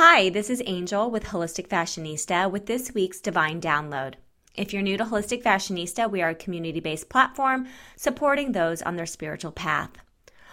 Hi, 0.00 0.28
this 0.28 0.48
is 0.48 0.62
Angel 0.64 1.10
with 1.10 1.24
Holistic 1.24 1.66
Fashionista 1.66 2.48
with 2.48 2.66
this 2.66 2.94
week's 2.94 3.20
Divine 3.20 3.60
Download. 3.60 4.14
If 4.54 4.72
you're 4.72 4.80
new 4.80 4.96
to 4.96 5.04
Holistic 5.04 5.42
Fashionista, 5.42 6.08
we 6.08 6.22
are 6.22 6.28
a 6.28 6.34
community 6.36 6.78
based 6.78 7.08
platform 7.08 7.66
supporting 7.96 8.52
those 8.52 8.80
on 8.80 8.94
their 8.94 9.06
spiritual 9.06 9.50
path. 9.50 9.90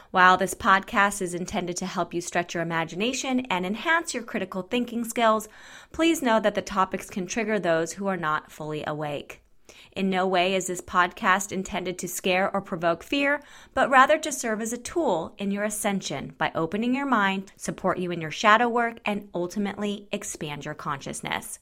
While 0.10 0.36
this 0.38 0.56
podcast 0.56 1.22
is 1.22 1.36
intended 1.36 1.78
to 1.78 1.86
help 1.86 2.12
you 2.12 2.22
stretch 2.22 2.56
your 2.56 2.64
imagination 2.64 3.42
and 3.52 3.68
enhance 3.68 4.16
your 4.16 4.24
critical 4.24 4.64
thinking 4.64 5.04
skills, 5.04 5.48
please 5.92 6.24
know 6.24 6.40
that 6.40 6.56
the 6.56 6.64
topics 6.64 7.08
can 7.12 7.28
trigger 7.28 7.60
those 7.60 7.94
who 7.94 8.08
are 8.08 8.18
not 8.18 8.52
fully 8.52 8.84
awake. 8.88 9.44
In 9.92 10.10
no 10.10 10.28
way 10.28 10.54
is 10.54 10.68
this 10.68 10.82
podcast 10.82 11.52
intended 11.52 11.98
to 12.00 12.08
scare 12.08 12.54
or 12.54 12.62
provoke 12.62 13.02
fear, 13.02 13.42
but 13.74 13.90
rather 13.90 14.18
to 14.18 14.32
serve 14.32 14.62
as 14.62 14.74
a 14.74 14.78
tool 14.78 15.34
in 15.38 15.52
your 15.52 15.64
ascension 15.64 16.34
by 16.38 16.52
opening 16.54 16.94
your 16.94 17.06
mind, 17.06 17.52
support 17.56 17.98
you 17.98 18.12
in 18.12 18.22
your 18.22 18.32
shadow 18.32 18.68
work, 18.68 19.00
and 19.06 19.30
ultimately 19.34 20.08
expand 20.12 20.66
your 20.66 20.74
consciousness. 20.74 21.60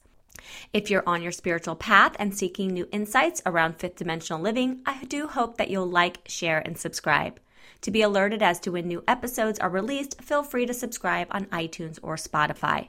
If 0.72 0.90
you're 0.90 1.08
on 1.08 1.22
your 1.22 1.32
spiritual 1.32 1.76
path 1.76 2.16
and 2.18 2.36
seeking 2.36 2.68
new 2.68 2.88
insights 2.92 3.40
around 3.46 3.78
fifth 3.78 3.96
dimensional 3.96 4.42
living, 4.42 4.82
I 4.84 5.04
do 5.04 5.28
hope 5.28 5.56
that 5.56 5.70
you'll 5.70 5.88
like, 5.88 6.18
share, 6.26 6.58
and 6.58 6.76
subscribe. 6.76 7.40
To 7.82 7.90
be 7.90 8.02
alerted 8.02 8.42
as 8.42 8.60
to 8.60 8.72
when 8.72 8.88
new 8.88 9.04
episodes 9.06 9.58
are 9.58 9.70
released, 9.70 10.20
feel 10.20 10.42
free 10.42 10.66
to 10.66 10.74
subscribe 10.74 11.28
on 11.30 11.46
iTunes 11.46 11.98
or 12.02 12.16
Spotify. 12.16 12.88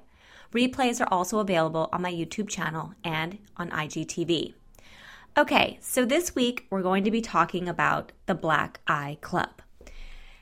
Replays 0.54 1.02
are 1.02 1.14
also 1.14 1.40
available 1.40 1.90
on 1.92 2.02
my 2.02 2.12
YouTube 2.12 2.50
channel 2.50 2.94
and 3.04 3.38
on 3.58 3.70
IGTV. 3.70 4.54
Okay, 5.38 5.78
so 5.82 6.06
this 6.06 6.34
week 6.34 6.66
we're 6.70 6.82
going 6.82 7.04
to 7.04 7.12
be 7.12 7.20
talking 7.20 7.68
about 7.68 8.14
the 8.26 8.34
Black 8.34 8.80
Eye 8.88 9.18
Club. 9.20 9.62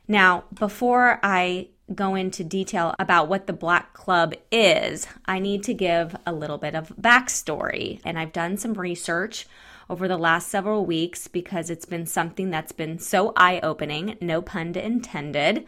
Now, 0.08 0.44
before 0.54 1.20
I 1.24 1.70
go 1.96 2.14
into 2.14 2.44
detail 2.44 2.94
about 3.00 3.28
what 3.28 3.48
the 3.48 3.54
Black 3.54 3.94
Club 3.94 4.36
is, 4.52 5.08
I 5.26 5.40
need 5.40 5.64
to 5.64 5.74
give 5.74 6.16
a 6.28 6.32
little 6.32 6.60
bit 6.60 6.76
of 6.76 6.90
backstory. 6.90 8.02
And 8.06 8.20
I've 8.20 8.34
done 8.34 8.56
some 8.56 8.76
research 8.76 9.48
over 9.90 10.08
the 10.08 10.16
last 10.16 10.50
several 10.50 10.86
weeks 10.86 11.28
because 11.28 11.72
it's 11.72 11.86
been 11.86 12.06
something 12.06 12.52
that's 12.52 12.72
been 12.72 13.00
so 13.00 13.34
eye 13.36 13.62
opening, 13.64 14.16
no 14.22 14.44
pun 14.44 14.76
intended, 14.76 15.66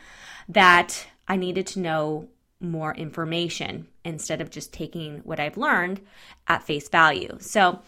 that 0.48 1.08
I 1.28 1.36
needed 1.36 1.66
to 1.68 1.80
know 1.80 2.28
more 2.60 2.94
information 2.94 3.88
instead 4.04 4.40
of 4.40 4.52
just 4.52 4.72
taking 4.72 5.22
what 5.24 5.40
I've 5.40 5.58
learned 5.58 6.02
at 6.48 6.62
face 6.62 6.90
value. 6.90 7.38
So, 7.40 7.82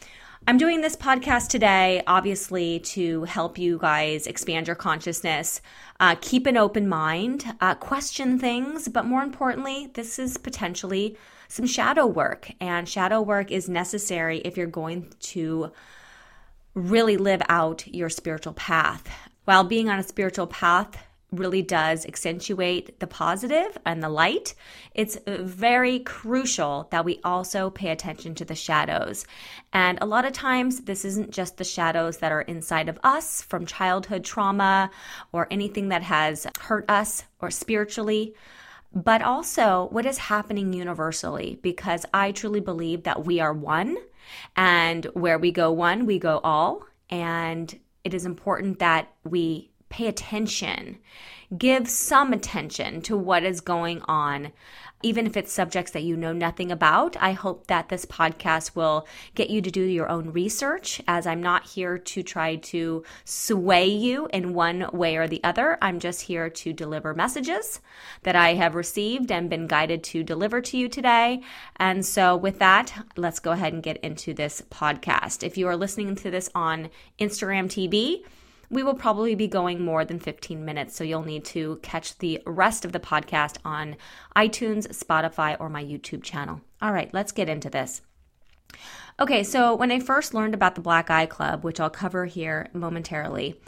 I'm 0.49 0.57
doing 0.57 0.79
this 0.79 0.95
podcast 0.95 1.49
today, 1.49 2.01
obviously, 2.07 2.79
to 2.79 3.25
help 3.25 3.57
you 3.57 3.77
guys 3.77 4.27
expand 4.27 4.67
your 4.67 4.77
consciousness, 4.77 5.59
uh, 5.99 6.15
keep 6.21 6.45
an 6.45 6.55
open 6.55 6.87
mind, 6.87 7.53
uh, 7.59 7.75
question 7.75 8.39
things, 8.39 8.87
but 8.87 9.03
more 9.03 9.23
importantly, 9.23 9.91
this 9.93 10.17
is 10.17 10.37
potentially 10.37 11.17
some 11.49 11.67
shadow 11.67 12.05
work. 12.05 12.49
And 12.61 12.87
shadow 12.87 13.21
work 13.21 13.51
is 13.51 13.67
necessary 13.67 14.37
if 14.37 14.55
you're 14.55 14.67
going 14.67 15.11
to 15.19 15.73
really 16.73 17.17
live 17.17 17.41
out 17.49 17.85
your 17.85 18.07
spiritual 18.07 18.53
path. 18.53 19.05
While 19.43 19.65
being 19.65 19.89
on 19.89 19.99
a 19.99 20.03
spiritual 20.03 20.47
path 20.47 20.97
really 21.31 21.61
does 21.61 22.05
accentuate 22.05 22.99
the 22.99 23.07
positive 23.07 23.77
and 23.85 24.01
the 24.01 24.09
light, 24.09 24.55
it's 24.95 25.17
very 25.27 25.99
crucial 25.99 26.87
that 26.91 27.03
we 27.03 27.19
also 27.23 27.69
pay 27.69 27.89
attention 27.89 28.33
to 28.35 28.45
the 28.45 28.55
shadows. 28.55 29.25
And 29.73 29.97
a 30.01 30.05
lot 30.05 30.25
of 30.25 30.31
times, 30.31 30.81
this 30.81 31.03
isn't 31.03 31.31
just 31.31 31.57
the 31.57 31.63
shadows 31.65 32.17
that 32.19 32.31
are 32.31 32.41
inside 32.41 32.87
of 32.87 32.97
us 33.03 33.41
from 33.41 33.65
childhood 33.65 34.23
trauma 34.23 34.89
or 35.33 35.47
anything 35.51 35.89
that 35.89 36.03
has 36.03 36.47
hurt 36.61 36.89
us 36.89 37.25
or 37.41 37.51
spiritually. 37.51 38.33
But 38.93 39.21
also 39.21 39.89
what 39.91 40.05
is 40.05 40.17
happening 40.17 40.71
universally, 40.71 41.59
because 41.61 42.05
I 42.13 42.31
truly 42.31 42.61
believe 42.61 43.03
that 43.03 43.25
we 43.25 43.41
are 43.41 43.53
one, 43.53 43.97
and 44.55 45.05
where 45.13 45.37
we 45.37 45.51
go 45.51 45.73
one, 45.73 46.05
we 46.05 46.19
go 46.19 46.39
all. 46.41 46.83
And 47.09 47.77
it 48.05 48.13
is 48.13 48.25
important 48.25 48.79
that 48.79 49.13
we 49.25 49.71
pay 49.89 50.07
attention, 50.07 50.97
give 51.55 51.87
some 51.87 52.33
attention 52.33 53.01
to 53.01 53.17
what 53.17 53.43
is 53.43 53.61
going 53.61 54.01
on. 54.03 54.51
Even 55.03 55.27
if 55.27 55.37
it's 55.37 55.51
subjects 55.51 55.91
that 55.91 56.01
you 56.01 56.17
know 56.17 56.33
nothing 56.33 56.71
about, 56.71 57.15
I 57.19 57.33
hope 57.33 57.67
that 57.67 57.89
this 57.89 58.03
podcast 58.03 58.75
will 58.75 59.07
get 59.35 59.51
you 59.51 59.61
to 59.61 59.69
do 59.69 59.83
your 59.83 60.09
own 60.09 60.31
research 60.31 60.99
as 61.07 61.27
I'm 61.27 61.41
not 61.41 61.67
here 61.67 61.99
to 61.99 62.23
try 62.23 62.55
to 62.55 63.03
sway 63.23 63.85
you 63.85 64.27
in 64.33 64.55
one 64.55 64.89
way 64.91 65.15
or 65.15 65.27
the 65.27 65.43
other. 65.43 65.77
I'm 65.83 65.99
just 65.99 66.21
here 66.21 66.49
to 66.49 66.73
deliver 66.73 67.13
messages 67.13 67.79
that 68.23 68.35
I 68.35 68.55
have 68.55 68.73
received 68.73 69.31
and 69.31 69.51
been 69.51 69.67
guided 69.67 70.03
to 70.05 70.23
deliver 70.23 70.61
to 70.61 70.77
you 70.77 70.89
today. 70.89 71.43
And 71.75 72.03
so, 72.03 72.35
with 72.35 72.57
that, 72.57 72.91
let's 73.15 73.39
go 73.39 73.51
ahead 73.51 73.73
and 73.73 73.83
get 73.83 73.97
into 73.97 74.33
this 74.33 74.63
podcast. 74.71 75.43
If 75.43 75.59
you 75.59 75.67
are 75.67 75.77
listening 75.77 76.15
to 76.15 76.31
this 76.31 76.49
on 76.55 76.89
Instagram 77.19 77.67
TV, 77.67 78.23
we 78.69 78.83
will 78.83 78.93
probably 78.93 79.35
be 79.35 79.47
going 79.47 79.83
more 79.83 80.03
than 80.03 80.19
15 80.19 80.63
minutes, 80.63 80.95
so 80.95 81.03
you'll 81.03 81.23
need 81.23 81.45
to 81.45 81.79
catch 81.81 82.17
the 82.17 82.41
rest 82.45 82.83
of 82.83 82.91
the 82.91 82.99
podcast 82.99 83.57
on 83.63 83.95
iTunes, 84.35 84.87
Spotify, 84.87 85.55
or 85.59 85.69
my 85.69 85.83
YouTube 85.83 86.23
channel. 86.23 86.61
All 86.81 86.91
right, 86.91 87.13
let's 87.13 87.31
get 87.31 87.49
into 87.49 87.69
this. 87.69 88.01
Okay, 89.19 89.43
so 89.43 89.73
when 89.73 89.91
I 89.91 89.99
first 89.99 90.33
learned 90.33 90.53
about 90.53 90.75
the 90.75 90.81
Black 90.81 91.09
Eye 91.09 91.25
Club, 91.25 91.63
which 91.63 91.79
I'll 91.79 91.89
cover 91.89 92.25
here 92.25 92.69
momentarily, 92.73 93.59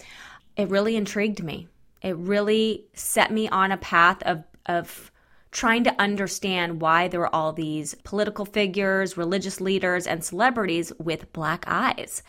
it 0.58 0.70
really 0.70 0.96
intrigued 0.96 1.44
me. 1.44 1.68
It 2.02 2.16
really 2.18 2.86
set 2.94 3.32
me 3.32 3.48
on 3.50 3.72
a 3.72 3.78
path 3.78 4.22
of, 4.24 4.44
of 4.66 5.12
trying 5.52 5.84
to 5.86 6.02
understand 6.02 6.82
why 6.82 7.08
there 7.08 7.20
were 7.20 7.34
all 7.34 7.54
these 7.54 7.96
political 8.04 8.46
figures, 8.46 9.18
religious 9.18 9.60
leaders, 9.60 10.06
and 10.06 10.24
celebrities 10.24 10.92
with 11.00 11.32
black 11.34 11.64
eyes. 11.68 12.22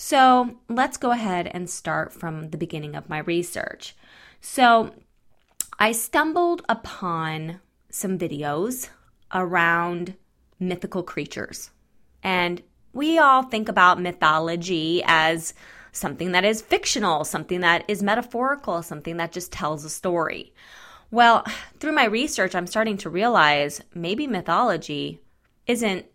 So 0.00 0.56
let's 0.68 0.96
go 0.96 1.10
ahead 1.10 1.50
and 1.52 1.68
start 1.68 2.12
from 2.12 2.50
the 2.50 2.56
beginning 2.56 2.94
of 2.94 3.08
my 3.08 3.18
research. 3.18 3.96
So 4.40 4.94
I 5.76 5.90
stumbled 5.90 6.62
upon 6.68 7.60
some 7.90 8.16
videos 8.16 8.90
around 9.34 10.14
mythical 10.60 11.02
creatures. 11.02 11.72
And 12.22 12.62
we 12.92 13.18
all 13.18 13.42
think 13.42 13.68
about 13.68 14.00
mythology 14.00 15.02
as 15.04 15.52
something 15.90 16.30
that 16.30 16.44
is 16.44 16.62
fictional, 16.62 17.24
something 17.24 17.60
that 17.62 17.84
is 17.88 18.00
metaphorical, 18.00 18.84
something 18.84 19.16
that 19.16 19.32
just 19.32 19.50
tells 19.50 19.84
a 19.84 19.90
story. 19.90 20.54
Well, 21.10 21.44
through 21.80 21.92
my 21.92 22.04
research, 22.04 22.54
I'm 22.54 22.68
starting 22.68 22.98
to 22.98 23.10
realize 23.10 23.82
maybe 23.94 24.28
mythology 24.28 25.20
isn't 25.66 26.06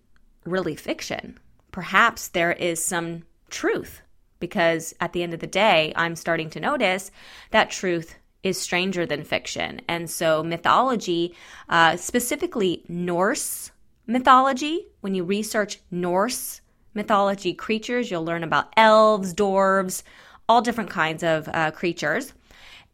really 0.46 0.78
fiction. 0.78 1.38
Perhaps 1.74 2.30
there 2.30 2.54
is 2.54 2.82
some 2.82 3.24
truth 3.54 4.02
because 4.40 4.94
at 5.00 5.14
the 5.14 5.24
end 5.24 5.34
of 5.34 5.40
the 5.40 5.48
day, 5.48 5.94
I'm 5.96 6.18
starting 6.18 6.50
to 6.50 6.60
notice 6.60 7.12
that 7.52 7.72
truth 7.72 8.16
is 8.44 8.60
stranger 8.60 9.06
than 9.06 9.24
fiction. 9.24 9.80
And 9.88 10.10
so, 10.10 10.44
mythology, 10.44 11.34
uh, 11.70 11.96
specifically 11.96 12.84
Norse 12.90 13.72
mythology, 14.06 14.88
when 15.00 15.16
you 15.16 15.24
research 15.24 15.80
Norse 15.90 16.60
mythology 16.94 17.54
creatures, 17.54 18.12
you'll 18.12 18.26
learn 18.26 18.44
about 18.44 18.74
elves, 18.76 19.34
dwarves, 19.34 20.04
all 20.50 20.62
different 20.62 20.90
kinds 20.90 21.24
of 21.24 21.48
uh, 21.48 21.72
creatures. 21.72 22.34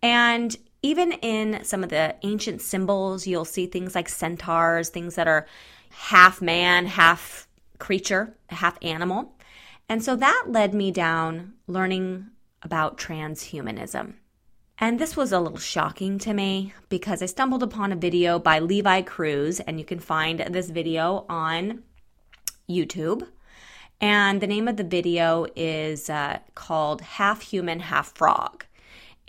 And 0.04 0.56
even 0.82 1.14
in 1.14 1.64
some 1.64 1.84
of 1.84 1.90
the 1.90 2.16
ancient 2.22 2.62
symbols, 2.62 3.26
you'll 3.26 3.44
see 3.44 3.66
things 3.66 3.96
like 3.96 4.08
centaurs, 4.08 4.90
things 4.90 5.16
that 5.16 5.28
are 5.28 5.48
half 5.90 6.42
man, 6.42 6.86
half 6.86 7.48
creature, 7.80 8.36
half 8.50 8.78
animal. 8.84 9.34
And 9.90 10.04
so 10.04 10.16
that 10.16 10.46
led 10.48 10.74
me 10.76 10.92
down 10.92 11.54
learning 11.66 12.28
about 12.62 12.98
transhumanism. 12.98 14.14
And 14.78 15.00
this 15.00 15.18
was 15.18 15.32
a 15.32 15.40
little 15.40 15.58
shocking 15.58 16.20
to 16.20 16.34
me 16.34 16.74
because 16.88 17.22
I 17.22 17.26
stumbled 17.26 17.64
upon 17.64 17.92
a 17.92 17.98
video 17.98 18.40
by 18.40 18.60
Levi 18.60 19.02
Cruz, 19.02 19.60
and 19.60 19.78
you 19.80 19.86
can 19.86 20.00
find 20.00 20.40
this 20.40 20.70
video 20.70 21.26
on 21.28 21.84
YouTube. 22.70 23.28
And 24.00 24.40
the 24.40 24.48
name 24.48 24.70
of 24.70 24.78
the 24.78 24.86
video 24.86 25.48
is 25.56 26.10
uh, 26.10 26.40
called 26.56 27.02
Half 27.02 27.42
Human, 27.42 27.82
Half 27.82 28.16
Frog 28.16 28.66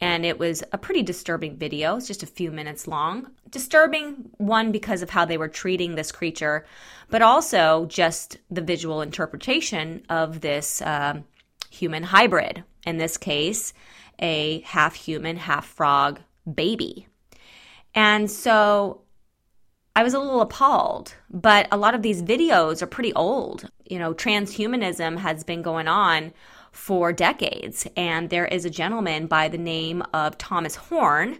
and 0.01 0.25
it 0.25 0.39
was 0.39 0.63
a 0.73 0.79
pretty 0.79 1.03
disturbing 1.03 1.57
video. 1.57 1.97
It's 1.97 2.07
just 2.07 2.23
a 2.23 2.27
few 2.27 2.51
minutes 2.51 2.87
long. 2.87 3.31
Disturbing, 3.51 4.31
one, 4.39 4.73
because 4.73 5.03
of 5.03 5.11
how 5.11 5.25
they 5.25 5.37
were 5.37 5.49
treating 5.49 5.95
this 5.95 6.11
creature, 6.11 6.65
but 7.11 7.23
also 7.23 7.87
just 7.87 8.39
the 8.51 8.63
visual 8.63 9.03
interpretation 9.03 10.03
of 10.09 10.41
this 10.41 10.81
uh, 10.83 11.21
human 11.71 12.05
hybrid. 12.05 12.65
In 12.87 12.97
this 12.97 13.19
case, 13.19 13.75
a 14.19 14.61
half 14.61 14.95
human, 14.95 15.37
half 15.37 15.67
frog 15.67 16.21
baby. 16.53 17.07
And 17.95 18.31
so 18.31 19.03
I 19.95 20.03
was 20.03 20.15
a 20.15 20.19
little 20.19 20.41
appalled, 20.41 21.15
but 21.29 21.69
a 21.71 21.77
lot 21.77 21.95
of 21.95 22.03
these 22.03 22.23
videos 22.23 22.81
are 22.81 22.87
pretty 22.87 23.13
old. 23.15 23.69
You 23.85 23.99
know, 23.99 24.15
transhumanism 24.15 25.19
has 25.19 25.45
been 25.45 25.63
going 25.63 25.89
on 25.89 26.33
for 26.73 27.13
decades. 27.13 27.87
And 27.97 28.31
there 28.31 28.47
is 28.47 28.65
a 28.65 28.71
gentleman 28.71 29.27
by 29.27 29.49
the 29.49 29.59
name 29.59 30.03
of 30.13 30.39
Thomas 30.39 30.77
Horn. 30.77 31.39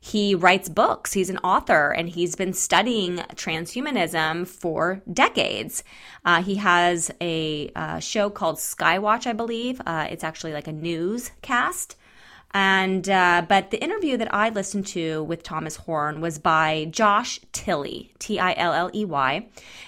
he 0.00 0.34
writes 0.34 0.68
books. 0.70 1.12
He's 1.12 1.28
an 1.28 1.36
author 1.38 1.90
and 1.90 2.08
he's 2.08 2.34
been 2.34 2.54
studying 2.54 3.18
transhumanism 3.34 4.48
for 4.48 5.02
decades. 5.12 5.84
Uh, 6.24 6.42
he 6.42 6.54
has 6.56 7.10
a 7.20 7.70
uh, 7.76 7.98
show 8.00 8.30
called 8.30 8.56
Skywatch, 8.56 9.26
I 9.26 9.34
believe. 9.34 9.80
Uh, 9.84 10.08
it's 10.10 10.24
actually 10.24 10.54
like 10.54 10.66
a 10.66 10.72
newscast. 10.72 11.96
And 12.52 13.08
uh, 13.08 13.44
but 13.48 13.70
the 13.70 13.80
interview 13.80 14.16
that 14.16 14.34
I 14.34 14.48
listened 14.48 14.86
to 14.88 15.22
with 15.22 15.44
Thomas 15.44 15.76
Horn 15.76 16.20
was 16.20 16.38
by 16.40 16.88
Josh 16.90 17.38
Tilley, 17.52 18.12
T 18.18 18.40
I 18.40 18.54
L 18.56 18.72
L 18.72 18.90
E 18.92 19.04
Y, 19.04 19.46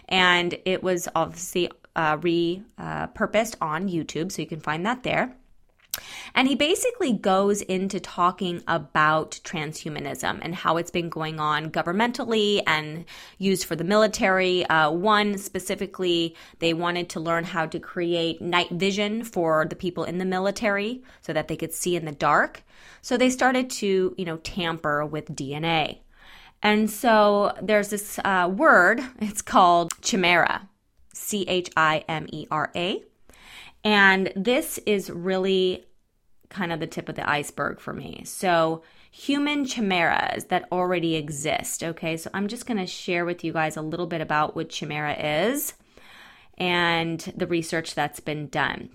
and 0.09 0.57
it 0.65 0.81
was 0.81 1.09
obviously 1.17 1.73
uh, 1.97 2.17
repurposed 2.19 3.57
on 3.61 3.89
YouTube, 3.89 4.33
so 4.33 4.43
you 4.43 4.49
can 4.49 4.61
find 4.61 4.85
that 4.87 5.03
there. 5.03 5.37
And 6.35 6.49
he 6.49 6.55
basically 6.55 7.13
goes 7.13 7.61
into 7.61 8.01
talking 8.01 8.63
about 8.67 9.39
transhumanism 9.45 10.39
and 10.41 10.55
how 10.55 10.79
it's 10.79 10.91
been 10.91 11.11
going 11.11 11.39
on 11.39 11.71
governmentally 11.71 12.63
and 12.67 13.05
used 13.39 13.65
for 13.65 13.77
the 13.77 13.85
military. 13.85 14.65
Uh, 14.67 14.91
one 14.91 15.37
specifically, 15.37 16.35
they 16.61 16.73
wanted 16.73 17.11
to 17.11 17.21
learn 17.21 17.45
how 17.45 17.67
to 17.67 17.79
create 17.79 18.41
night 18.41 18.71
vision 18.71 19.25
for 19.25 19.67
the 19.69 19.77
people 19.77 20.05
in 20.05 20.19
the 20.19 20.25
military 20.25 21.03
so 21.21 21.33
that 21.33 21.49
they 21.49 21.57
could 21.57 21.73
see 21.73 21.97
in 21.97 22.07
the 22.07 22.13
dark. 22.13 22.63
So 23.03 23.17
they 23.17 23.31
started 23.31 23.69
to, 23.71 24.15
you 24.17 24.25
know, 24.25 24.39
tamper 24.39 25.05
with 25.05 25.35
DNA. 25.35 25.99
And 26.63 26.91
so 26.91 27.55
there's 27.61 27.91
this 27.91 28.19
uh, 28.25 28.51
word, 28.55 29.03
it's 29.21 29.43
called 29.43 29.93
chimera, 30.01 30.69
C 31.13 31.45
H 31.49 31.71
I 31.77 32.05
M 32.09 32.27
E 32.33 32.47
R 32.51 32.71
A. 32.75 33.03
And 33.85 34.33
this 34.37 34.79
is 34.87 35.11
really 35.11 35.85
kind 36.49 36.73
of 36.73 36.81
the 36.81 36.87
tip 36.87 37.09
of 37.09 37.17
the 37.17 37.29
iceberg 37.29 37.81
for 37.81 37.93
me. 37.93 38.23
So, 38.25 38.83
human 39.11 39.65
chimeras 39.65 40.45
that 40.47 40.69
already 40.71 41.17
exist. 41.17 41.83
Okay, 41.83 42.17
so 42.17 42.31
I'm 42.33 42.47
just 42.49 42.67
going 42.67 42.79
to 42.79 42.87
share 42.87 43.25
with 43.25 43.45
you 43.45 43.53
guys 43.53 43.77
a 43.77 43.83
little 43.83 44.07
bit 44.07 44.21
about 44.21 44.57
what 44.57 44.71
chimera 44.71 45.47
is 45.47 45.75
and 46.59 47.21
the 47.37 47.47
research 47.47 47.95
that's 47.95 48.21
been 48.21 48.49
done. 48.49 48.91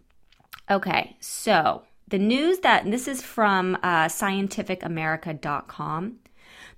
Okay, 0.69 1.15
so 1.19 1.83
the 2.07 2.17
news 2.17 2.59
that 2.59 2.89
this 2.89 3.07
is 3.07 3.21
from 3.21 3.75
uh, 3.83 4.05
scientificamerica.com. 4.05 6.15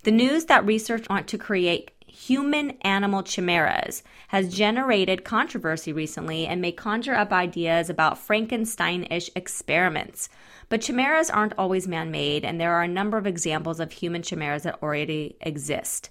The 0.02 0.10
news 0.10 0.46
that 0.46 0.64
research 0.64 1.10
want 1.10 1.28
to 1.28 1.36
create 1.36 1.90
human 2.06 2.70
animal 2.80 3.22
chimeras 3.22 4.02
has 4.28 4.54
generated 4.54 5.24
controversy 5.24 5.92
recently 5.92 6.46
and 6.46 6.62
may 6.62 6.72
conjure 6.72 7.14
up 7.14 7.32
ideas 7.32 7.90
about 7.90 8.16
Frankenstein 8.16 9.06
ish 9.10 9.28
experiments. 9.36 10.30
But 10.70 10.80
chimeras 10.80 11.28
aren't 11.28 11.52
always 11.58 11.86
man 11.86 12.10
made, 12.10 12.46
and 12.46 12.58
there 12.58 12.72
are 12.72 12.82
a 12.82 12.88
number 12.88 13.18
of 13.18 13.26
examples 13.26 13.78
of 13.78 13.92
human 13.92 14.22
chimeras 14.22 14.62
that 14.62 14.82
already 14.82 15.36
exist. 15.42 16.08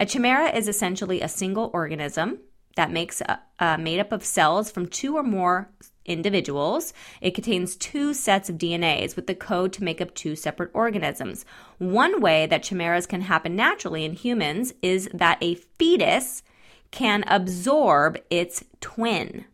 A 0.00 0.06
chimera 0.06 0.48
is 0.56 0.66
essentially 0.66 1.20
a 1.20 1.28
single 1.28 1.70
organism 1.74 2.38
that 2.78 2.92
makes 2.92 3.20
uh, 3.22 3.38
uh, 3.58 3.76
made 3.76 3.98
up 3.98 4.12
of 4.12 4.24
cells 4.24 4.70
from 4.70 4.86
two 4.86 5.16
or 5.16 5.24
more 5.24 5.68
individuals. 6.04 6.92
It 7.20 7.34
contains 7.34 7.74
two 7.74 8.14
sets 8.14 8.48
of 8.48 8.56
DNAs 8.56 9.16
with 9.16 9.26
the 9.26 9.34
code 9.34 9.72
to 9.72 9.82
make 9.82 10.00
up 10.00 10.14
two 10.14 10.36
separate 10.36 10.70
organisms. 10.72 11.44
One 11.78 12.20
way 12.20 12.46
that 12.46 12.62
chimeras 12.62 13.04
can 13.04 13.22
happen 13.22 13.56
naturally 13.56 14.04
in 14.04 14.12
humans 14.12 14.74
is 14.80 15.10
that 15.12 15.38
a 15.40 15.56
fetus 15.56 16.44
can 16.92 17.24
absorb 17.26 18.16
its 18.30 18.64
twin. 18.80 19.46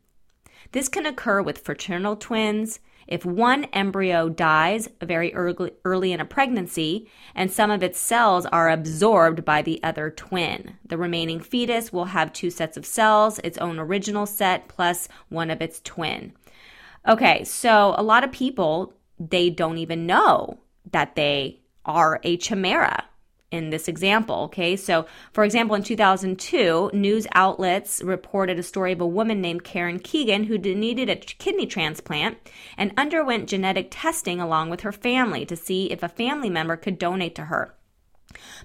This 0.72 0.90
can 0.90 1.06
occur 1.06 1.40
with 1.40 1.64
fraternal 1.64 2.16
twins, 2.16 2.78
if 3.06 3.24
one 3.24 3.64
embryo 3.64 4.28
dies 4.28 4.88
very 5.02 5.34
early, 5.34 5.72
early 5.84 6.12
in 6.12 6.20
a 6.20 6.24
pregnancy 6.24 7.08
and 7.34 7.50
some 7.50 7.70
of 7.70 7.82
its 7.82 7.98
cells 7.98 8.46
are 8.46 8.70
absorbed 8.70 9.44
by 9.44 9.62
the 9.62 9.82
other 9.82 10.10
twin, 10.10 10.78
the 10.84 10.98
remaining 10.98 11.40
fetus 11.40 11.92
will 11.92 12.06
have 12.06 12.32
two 12.32 12.50
sets 12.50 12.76
of 12.76 12.86
cells, 12.86 13.38
its 13.44 13.58
own 13.58 13.78
original 13.78 14.26
set 14.26 14.68
plus 14.68 15.08
one 15.28 15.50
of 15.50 15.60
its 15.60 15.80
twin. 15.80 16.32
Okay, 17.06 17.44
so 17.44 17.94
a 17.98 18.02
lot 18.02 18.24
of 18.24 18.32
people, 18.32 18.94
they 19.18 19.50
don't 19.50 19.78
even 19.78 20.06
know 20.06 20.58
that 20.92 21.14
they 21.14 21.60
are 21.84 22.20
a 22.22 22.36
chimera 22.36 23.04
in 23.50 23.70
this 23.70 23.88
example. 23.88 24.36
Okay, 24.44 24.76
so 24.76 25.06
for 25.32 25.44
example, 25.44 25.76
in 25.76 25.82
2002, 25.82 26.90
news 26.92 27.26
outlets 27.34 28.02
reported 28.02 28.58
a 28.58 28.62
story 28.62 28.92
of 28.92 29.00
a 29.00 29.06
woman 29.06 29.40
named 29.40 29.64
Karen 29.64 29.98
Keegan 29.98 30.44
who 30.44 30.58
needed 30.58 31.08
a 31.08 31.16
kidney 31.16 31.66
transplant 31.66 32.38
and 32.76 32.92
underwent 32.96 33.48
genetic 33.48 33.88
testing 33.90 34.40
along 34.40 34.70
with 34.70 34.80
her 34.80 34.92
family 34.92 35.46
to 35.46 35.56
see 35.56 35.90
if 35.90 36.02
a 36.02 36.08
family 36.08 36.50
member 36.50 36.76
could 36.76 36.98
donate 36.98 37.34
to 37.36 37.44
her. 37.44 37.74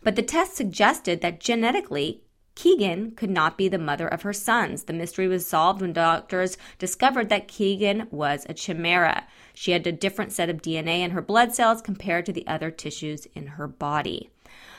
But 0.04 0.16
the 0.16 0.24
test 0.24 0.56
suggested 0.56 1.22
that 1.22 1.40
genetically, 1.40 2.24
Keegan 2.56 3.12
could 3.12 3.30
not 3.30 3.58
be 3.58 3.70
the 3.70 3.78
mother 3.78 4.08
of 4.08 4.24
her 4.24 4.34
sons. 4.34 4.84
The 4.84 4.94
mystery 4.94 5.30
was 5.30 5.46
solved 5.46 5.80
when 5.80 5.94
doctors 5.94 6.58
discovered 6.78 7.30
that 7.30 7.48
Keegan 7.48 8.08
was 8.12 8.46
a 8.50 8.54
chimera. 8.54 9.28
She 9.54 9.72
had 9.72 9.88
a 9.88 9.94
different 9.94 10.34
set 10.34 10.50
of 10.50 10.62
DNA 10.62 11.00
in 11.00 11.12
her 11.12 11.22
blood 11.22 11.54
cells 11.56 11.82
compared 11.82 12.26
to 12.26 12.34
the 12.34 12.46
other 12.48 12.70
tissues 12.72 13.28
in 13.28 13.48
her 13.48 13.68
body. 13.68 14.32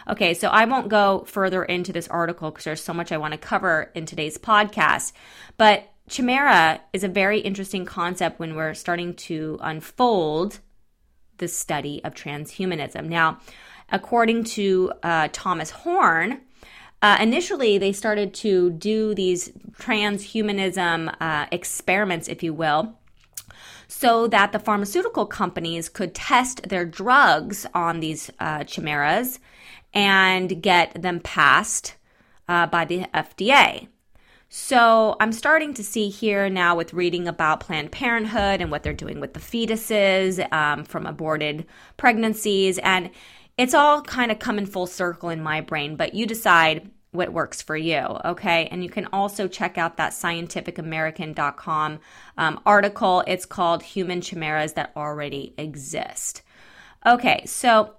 Okay, 0.08 0.34
so 0.34 0.48
I 0.48 0.64
won't 0.64 0.88
go 0.88 1.24
further 1.26 1.64
into 1.64 1.92
this 1.92 2.08
article 2.08 2.50
because 2.50 2.64
there's 2.64 2.82
so 2.82 2.94
much 2.94 3.12
I 3.12 3.18
want 3.18 3.32
to 3.32 3.38
cover 3.38 3.90
in 3.94 4.06
today's 4.06 4.38
podcast. 4.38 5.12
But 5.56 5.90
chimera 6.08 6.80
is 6.92 7.04
a 7.04 7.08
very 7.08 7.40
interesting 7.40 7.84
concept 7.84 8.40
when 8.40 8.56
we're 8.56 8.74
starting 8.74 9.14
to 9.14 9.58
unfold 9.60 10.60
the 11.38 11.48
study 11.48 12.02
of 12.04 12.14
transhumanism. 12.14 13.06
Now, 13.06 13.38
according 13.90 14.44
to 14.44 14.92
uh, 15.02 15.28
Thomas 15.32 15.70
Horn, 15.70 16.40
uh, 17.02 17.18
initially 17.20 17.78
they 17.78 17.92
started 17.92 18.34
to 18.34 18.70
do 18.70 19.14
these 19.14 19.50
transhumanism 19.72 21.14
uh, 21.20 21.46
experiments, 21.50 22.28
if 22.28 22.42
you 22.42 22.52
will, 22.52 22.98
so 23.88 24.26
that 24.28 24.52
the 24.52 24.58
pharmaceutical 24.58 25.26
companies 25.26 25.88
could 25.88 26.14
test 26.14 26.68
their 26.68 26.84
drugs 26.84 27.66
on 27.74 28.00
these 28.00 28.30
uh, 28.38 28.64
chimeras 28.64 29.40
and 29.92 30.62
get 30.62 31.00
them 31.00 31.20
passed 31.20 31.94
uh, 32.48 32.66
by 32.66 32.84
the 32.84 33.06
FDA. 33.14 33.88
So 34.52 35.16
I'm 35.20 35.32
starting 35.32 35.74
to 35.74 35.84
see 35.84 36.08
here 36.08 36.50
now 36.50 36.74
with 36.74 36.92
reading 36.92 37.28
about 37.28 37.60
Planned 37.60 37.92
Parenthood 37.92 38.60
and 38.60 38.68
what 38.68 38.82
they're 38.82 38.92
doing 38.92 39.20
with 39.20 39.32
the 39.32 39.40
fetuses 39.40 40.52
um, 40.52 40.82
from 40.82 41.06
aborted 41.06 41.66
pregnancies. 41.96 42.78
And 42.78 43.10
it's 43.56 43.74
all 43.74 44.02
kind 44.02 44.32
of 44.32 44.40
coming 44.40 44.66
full 44.66 44.88
circle 44.88 45.28
in 45.28 45.40
my 45.40 45.60
brain, 45.60 45.94
but 45.94 46.14
you 46.14 46.26
decide 46.26 46.90
what 47.12 47.32
works 47.32 47.62
for 47.62 47.76
you. 47.76 48.00
Okay. 48.24 48.66
And 48.70 48.82
you 48.82 48.90
can 48.90 49.06
also 49.12 49.46
check 49.46 49.78
out 49.78 49.96
that 49.96 50.12
scientificamerican.com 50.12 52.00
um, 52.38 52.60
article. 52.66 53.24
It's 53.26 53.46
called 53.46 53.82
Human 53.82 54.20
Chimeras 54.20 54.72
That 54.72 54.92
Already 54.96 55.54
Exist. 55.58 56.42
Okay. 57.06 57.44
So 57.46 57.94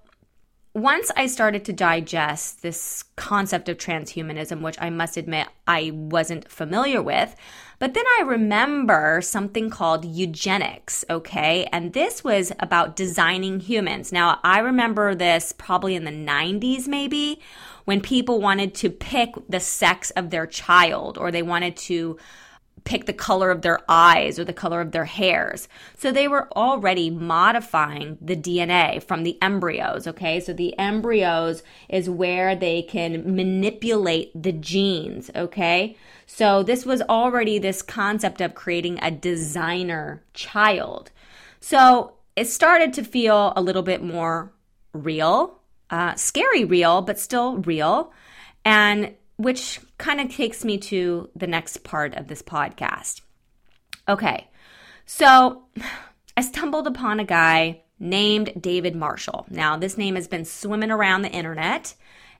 once 0.74 1.12
I 1.18 1.28
started 1.28 1.66
to 1.66 1.74
digest 1.74 2.62
this 2.62 3.04
concept 3.18 3.68
of 3.68 3.78
transhumanism, 3.78 4.62
which 4.62 4.78
I 4.80 4.90
must 4.90 5.18
admit 5.18 5.48
I 5.68 5.92
wasn't 5.94 6.50
familiar 6.50 7.02
with, 7.02 7.36
but 7.78 7.94
then 7.94 8.06
I 8.20 8.24
remember 8.24 9.22
something 9.22 9.70
called 9.70 10.06
eugenics, 10.06 11.04
okay? 11.10 11.68
And 11.74 11.92
this 11.92 12.24
was 12.24 12.54
about 12.60 12.96
designing 12.96 13.60
humans. 13.60 14.14
Now, 14.14 14.40
I 14.44 14.60
remember 14.60 15.14
this 15.14 15.52
probably 15.52 15.96
in 15.96 16.06
the 16.06 16.12
90s, 16.12 16.88
maybe, 16.88 17.42
when 17.86 18.00
people 18.00 18.40
wanted 18.40 18.74
to 18.76 18.90
pick 18.90 19.34
the 19.50 19.60
sex 19.60 20.12
of 20.12 20.30
their 20.30 20.46
child 20.46 21.18
or 21.18 21.32
they 21.32 21.42
wanted 21.42 21.76
to 21.76 22.18
pick 22.84 23.06
the 23.06 23.14
color 23.14 23.52
of 23.52 23.62
their 23.62 23.80
eyes 23.88 24.40
or 24.40 24.44
the 24.44 24.54
color 24.54 24.82
of 24.82 24.92
their 24.92 25.06
hairs. 25.06 25.68
So 25.98 26.12
they 26.12 26.28
were 26.28 26.52
already 26.54 27.10
modifying 27.10 28.18
the 28.22 28.36
DNA 28.36 29.02
from 29.04 29.24
the 29.24 29.38
embryos, 29.42 30.08
okay? 30.08 30.40
So 30.40 30.54
the 30.54 30.78
embryos 30.78 31.64
is 31.90 32.10
where 32.10 32.56
they 32.56 32.82
can 32.82 33.36
manipulate 33.36 34.32
the 34.40 34.52
genes, 34.52 35.30
okay? 35.36 35.96
So 36.26 36.64
this 36.64 36.86
was 36.86 37.02
already 37.04 37.60
this 37.60 37.82
concept 37.82 38.42
of 38.42 38.56
creating 38.56 39.00
a 39.02 39.12
designer 39.12 40.24
child. 40.34 41.12
So 41.60 42.14
it 42.36 42.46
started 42.46 42.94
to 42.94 43.04
feel 43.04 43.54
a 43.56 43.62
little 43.62 43.84
bit 43.84 44.02
more 44.02 44.52
real, 44.94 45.60
uh, 45.90 46.16
scary 46.16 46.64
real, 46.64 47.02
but 47.02 47.20
still 47.20 47.58
real. 47.58 48.12
And 48.64 49.16
which 49.42 49.80
kind 49.98 50.22
of 50.22 50.34
takes 50.34 50.64
me 50.64 50.78
to 50.78 51.30
the 51.36 51.48
next 51.48 51.84
part 51.84 52.16
of 52.16 52.28
this 52.28 52.42
podcast. 52.42 53.22
Okay, 54.08 54.48
so 55.06 55.64
I 56.38 56.42
stumbled 56.42 56.88
upon 56.88 57.20
a 57.20 57.26
guy 57.26 57.82
named 58.00 58.54
David 58.60 58.96
Marshall. 58.96 59.46
Now, 59.50 59.78
this 59.78 59.98
name 59.98 60.16
has 60.16 60.28
been 60.28 60.46
swimming 60.46 60.92
around 60.92 61.22
the 61.22 61.30
internet. 61.30 61.94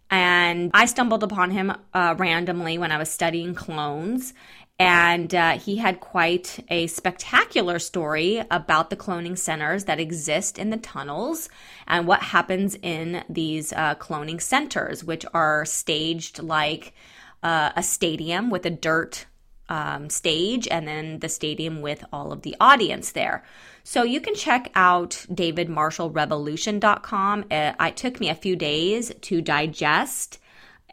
And 0.10 0.72
I 0.74 0.86
stumbled 0.88 1.24
upon 1.24 1.52
him 1.52 1.72
uh, 1.94 2.16
randomly 2.18 2.78
when 2.78 2.92
I 2.92 2.98
was 2.98 3.10
studying 3.10 3.56
clones. 3.56 4.34
And 4.82 5.34
uh, 5.36 5.60
he 5.60 5.76
had 5.76 6.00
quite 6.00 6.66
a 6.68 6.88
spectacular 6.88 7.78
story 7.78 8.44
about 8.50 8.90
the 8.90 8.96
cloning 8.96 9.38
centers 9.38 9.84
that 9.84 10.00
exist 10.00 10.58
in 10.58 10.72
the 10.72 10.78
tunnels 10.78 11.50
and 11.88 12.08
what 12.08 12.24
happens 12.24 12.76
in 12.82 13.24
these 13.30 13.74
uh, 13.74 13.94
cloning 13.94 14.42
centers, 14.42 15.04
which 15.04 15.24
are 15.36 15.66
staged 15.66 16.42
like 16.42 16.96
uh, 17.44 17.70
a 17.76 17.84
stadium 17.84 18.50
with 18.50 18.66
a 18.66 18.72
dirt 18.72 19.28
um, 19.70 20.10
stage 20.10 20.68
and 20.68 20.88
then 20.88 21.20
the 21.20 21.30
stadium 21.30 21.82
with 21.82 22.04
all 22.12 22.32
of 22.32 22.42
the 22.42 22.56
audience 22.60 23.12
there. 23.12 23.44
So 23.84 24.02
you 24.02 24.20
can 24.20 24.34
check 24.34 24.72
out 24.74 25.12
davidmarshallrevolution.com. 25.30 27.46
Uh, 27.52 27.74
it 27.80 27.98
took 27.98 28.20
me 28.20 28.30
a 28.30 28.36
few 28.36 28.56
days 28.56 29.12
to 29.22 29.44
digest 29.44 30.40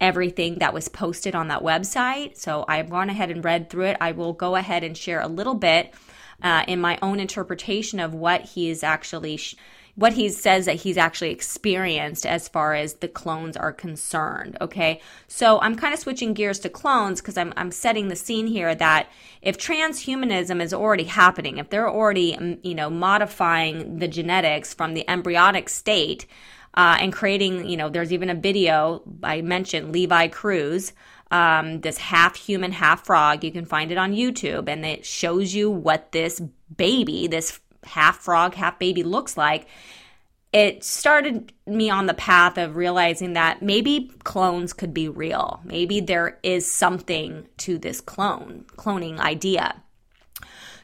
everything 0.01 0.57
that 0.59 0.75
was 0.75 0.89
posted 0.89 1.35
on 1.35 1.49
that 1.49 1.63
website. 1.63 2.37
So 2.37 2.65
I've 2.69 2.91
gone 2.91 3.11
ahead 3.11 3.31
and 3.31 3.45
read 3.45 3.71
through 3.71 3.87
it. 3.87 3.97
I 4.01 4.13
will 4.13 4.33
go 4.33 4.57
ahead 4.57 4.85
and 4.85 4.97
share 4.97 5.21
a 5.21 5.29
little 5.29 5.55
bit 5.55 5.95
uh, 6.43 6.65
in 6.69 6.81
my 6.81 6.99
own 7.03 7.21
interpretation 7.21 8.01
of 8.01 8.15
what 8.15 8.43
he 8.43 8.71
is 8.71 8.83
actually. 8.83 9.37
Sh- 9.37 9.57
what 9.99 10.13
he 10.13 10.29
says 10.29 10.67
that 10.67 10.77
he's 10.77 10.97
actually 10.97 11.33
experienced 11.33 12.25
as 12.25 12.47
far 12.47 12.73
as 12.73 12.95
the 12.95 13.09
clones 13.09 13.57
are 13.57 13.73
concerned. 13.73 14.57
Okay. 14.61 15.01
So 15.27 15.61
I'm 15.61 15.75
kind 15.75 15.93
of 15.93 15.99
switching 15.99 16.35
gears 16.35 16.61
to 16.61 16.69
clones 16.69 17.21
because 17.21 17.37
I'm, 17.37 17.53
I'm 17.57 17.73
setting 17.73 18.07
the 18.07 18.15
scene 18.15 18.47
here 18.47 18.77
that 18.77 19.09
if 19.43 19.59
transhumanism 19.59 20.63
is 20.63 20.73
already 20.73 21.03
happening, 21.03 21.59
if 21.59 21.71
they're 21.71 21.91
already, 21.91 22.35
mm, 22.35 22.61
you 22.63 22.77
know, 22.77 22.89
modifying 22.89 23.99
the 23.99 24.07
genetics 24.07 24.73
from 24.73 24.95
the 24.95 25.09
embryonic 25.11 25.69
state, 25.69 26.27
uh, 26.75 26.97
and 27.01 27.13
creating, 27.13 27.69
you 27.69 27.77
know, 27.77 27.89
there's 27.89 28.13
even 28.13 28.31
a 28.31 28.35
video 28.35 29.03
I 29.23 29.41
mentioned, 29.43 29.93
Levi 29.93 30.29
Cruz, 30.29 30.93
um, 31.31 31.81
this 31.81 31.99
half 31.99 32.37
human, 32.37 32.73
half 32.73 33.05
frog. 33.07 33.45
You 33.45 33.53
can 33.53 33.65
find 33.65 33.91
it 33.91 33.99
on 33.99 34.13
YouTube, 34.13 34.69
and 34.69 34.85
it 34.85 35.05
shows 35.05 35.55
you 35.55 35.71
what 35.71 36.13
this 36.13 36.41
baby, 36.77 37.27
this 37.27 37.61
half 37.85 38.19
frog, 38.19 38.55
half 38.55 38.79
baby 38.79 39.03
looks 39.03 39.37
like. 39.37 39.67
It 40.51 40.83
started 40.83 41.53
me 41.67 41.91
on 41.91 42.07
the 42.07 42.15
path 42.15 42.57
of 42.57 42.77
realizing 42.77 43.35
that 43.35 43.61
maybe 43.61 44.11
clones 44.25 44.73
could 44.73 44.95
be 44.95 45.07
real. 45.09 45.61
Maybe 45.63 46.01
there 46.01 46.39
is 46.43 46.71
something 46.71 47.47
to 47.59 47.77
this 47.77 48.01
clone, 48.01 48.65
cloning 48.77 49.19
idea. 49.19 49.83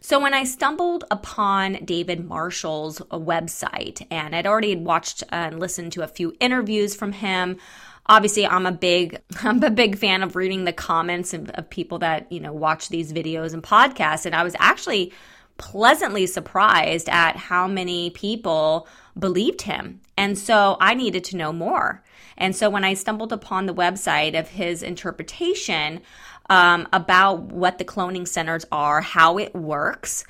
So 0.04 0.20
when 0.20 0.34
I 0.34 0.44
stumbled 0.44 1.04
upon 1.10 1.82
David 1.82 2.28
Marshall's 2.28 2.98
website, 3.10 4.06
and 4.10 4.36
I'd 4.36 4.46
already 4.46 4.76
watched 4.76 5.22
uh, 5.22 5.48
and 5.48 5.58
listened 5.58 5.92
to 5.92 6.02
a 6.02 6.06
few 6.08 6.36
interviews 6.40 6.94
from 6.94 7.12
him, 7.12 7.56
obviously 8.04 8.46
I'm 8.46 8.66
a 8.66 8.72
big 8.72 9.22
I'm 9.42 9.62
a 9.62 9.70
big 9.70 9.96
fan 9.96 10.22
of 10.22 10.36
reading 10.36 10.64
the 10.64 10.74
comments 10.74 11.32
of, 11.32 11.48
of 11.54 11.70
people 11.70 12.00
that 12.00 12.30
you 12.30 12.38
know 12.38 12.52
watch 12.52 12.90
these 12.90 13.14
videos 13.14 13.54
and 13.54 13.62
podcasts, 13.62 14.26
and 14.26 14.34
I 14.34 14.42
was 14.42 14.54
actually 14.58 15.10
pleasantly 15.56 16.26
surprised 16.26 17.08
at 17.08 17.36
how 17.36 17.66
many 17.66 18.10
people 18.10 18.86
believed 19.18 19.62
him. 19.62 20.02
And 20.18 20.36
so 20.36 20.76
I 20.80 20.92
needed 20.92 21.24
to 21.24 21.36
know 21.38 21.52
more. 21.52 22.02
And 22.36 22.54
so 22.54 22.68
when 22.68 22.84
I 22.84 22.94
stumbled 22.94 23.32
upon 23.32 23.64
the 23.66 23.74
website 23.74 24.38
of 24.38 24.48
his 24.48 24.82
interpretation, 24.82 26.02
um, 26.50 26.88
about 26.92 27.42
what 27.52 27.78
the 27.78 27.84
cloning 27.84 28.26
centers 28.28 28.64
are, 28.70 29.00
how 29.00 29.38
it 29.38 29.54
works, 29.54 30.24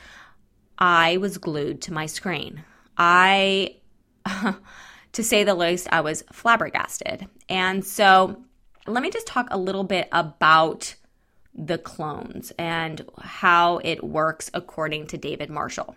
I 0.79 1.17
was 1.19 1.39
glued 1.39 1.83
to 1.83 1.93
my 1.93 2.07
screen. 2.07 2.65
I, 2.97 3.77
to 5.13 5.23
say 5.23 5.45
the 5.45 5.55
least, 5.55 5.89
I 5.91 6.01
was 6.01 6.23
flabbergasted. 6.33 7.29
And 7.49 7.85
so 7.85 8.43
let 8.87 9.03
me 9.03 9.11
just 9.11 9.27
talk 9.27 9.49
a 9.51 9.59
little 9.59 9.85
bit 9.85 10.09
about 10.13 10.95
the 11.55 11.79
clones 11.79 12.53
and 12.59 13.09
how 13.21 13.79
it 13.79 14.03
works 14.03 14.51
according 14.55 15.07
to 15.09 15.19
David 15.19 15.51
Marshall. 15.51 15.97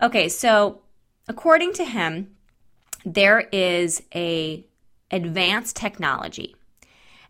Okay, 0.00 0.28
so 0.28 0.82
according 1.28 1.72
to 1.74 1.84
him, 1.84 2.36
there 3.04 3.40
is 3.52 4.02
a 4.14 4.64
advanced 5.10 5.76
technology 5.76 6.55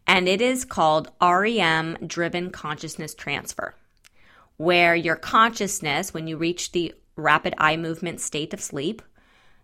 and 0.07 0.29
it 0.29 0.41
is 0.41 0.65
called 0.65 1.11
REM 1.21 1.99
driven 2.07 2.51
consciousness 2.51 3.15
transfer, 3.15 3.75
where 4.57 4.95
your 4.95 5.17
consciousness, 5.17 6.15
when 6.15 6.27
you 6.27 6.37
reach 6.37 6.73
the 6.73 6.95
rapid 7.17 7.55
eye 7.59 7.77
movement 7.77 8.21
state 8.21 8.55
of 8.55 8.61
sleep, 8.61 9.03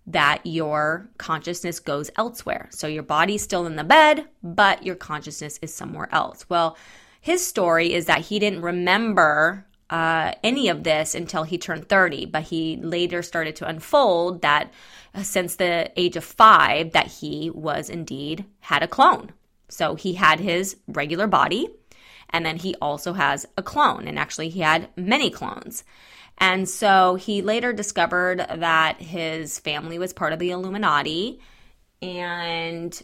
that 0.06 0.44
your 0.44 1.08
consciousness 1.18 1.78
goes 1.78 2.10
elsewhere. 2.16 2.68
So 2.72 2.86
your 2.86 3.04
body's 3.04 3.42
still 3.42 3.66
in 3.66 3.76
the 3.76 3.84
bed, 3.84 4.26
but 4.42 4.84
your 4.84 4.96
consciousness 4.96 5.58
is 5.62 5.72
somewhere 5.72 6.08
else. 6.10 6.48
Well, 6.48 6.76
his 7.20 7.46
story 7.46 7.92
is 7.92 8.06
that 8.06 8.22
he 8.22 8.40
didn't 8.40 8.62
remember 8.62 9.64
uh, 9.90 10.32
any 10.42 10.68
of 10.68 10.82
this 10.82 11.14
until 11.14 11.44
he 11.44 11.56
turned 11.56 11.88
30, 11.88 12.26
but 12.26 12.44
he 12.44 12.78
later 12.78 13.22
started 13.22 13.54
to 13.56 13.68
unfold 13.68 14.42
that 14.42 14.72
uh, 15.14 15.22
since 15.22 15.56
the 15.56 15.92
age 15.96 16.16
of 16.16 16.24
five, 16.24 16.92
that 16.92 17.06
he 17.06 17.50
was 17.50 17.88
indeed 17.88 18.44
had 18.60 18.82
a 18.82 18.88
clone. 18.88 19.30
So 19.72 19.94
he 19.94 20.14
had 20.14 20.38
his 20.38 20.76
regular 20.86 21.26
body, 21.26 21.68
and 22.30 22.44
then 22.44 22.56
he 22.56 22.74
also 22.80 23.14
has 23.14 23.46
a 23.56 23.62
clone. 23.62 24.06
And 24.06 24.18
actually, 24.18 24.50
he 24.50 24.60
had 24.60 24.88
many 24.96 25.30
clones. 25.30 25.84
And 26.38 26.68
so 26.68 27.14
he 27.14 27.42
later 27.42 27.72
discovered 27.72 28.38
that 28.38 29.00
his 29.00 29.58
family 29.58 29.98
was 29.98 30.12
part 30.12 30.32
of 30.32 30.38
the 30.38 30.50
Illuminati 30.50 31.40
and 32.00 33.00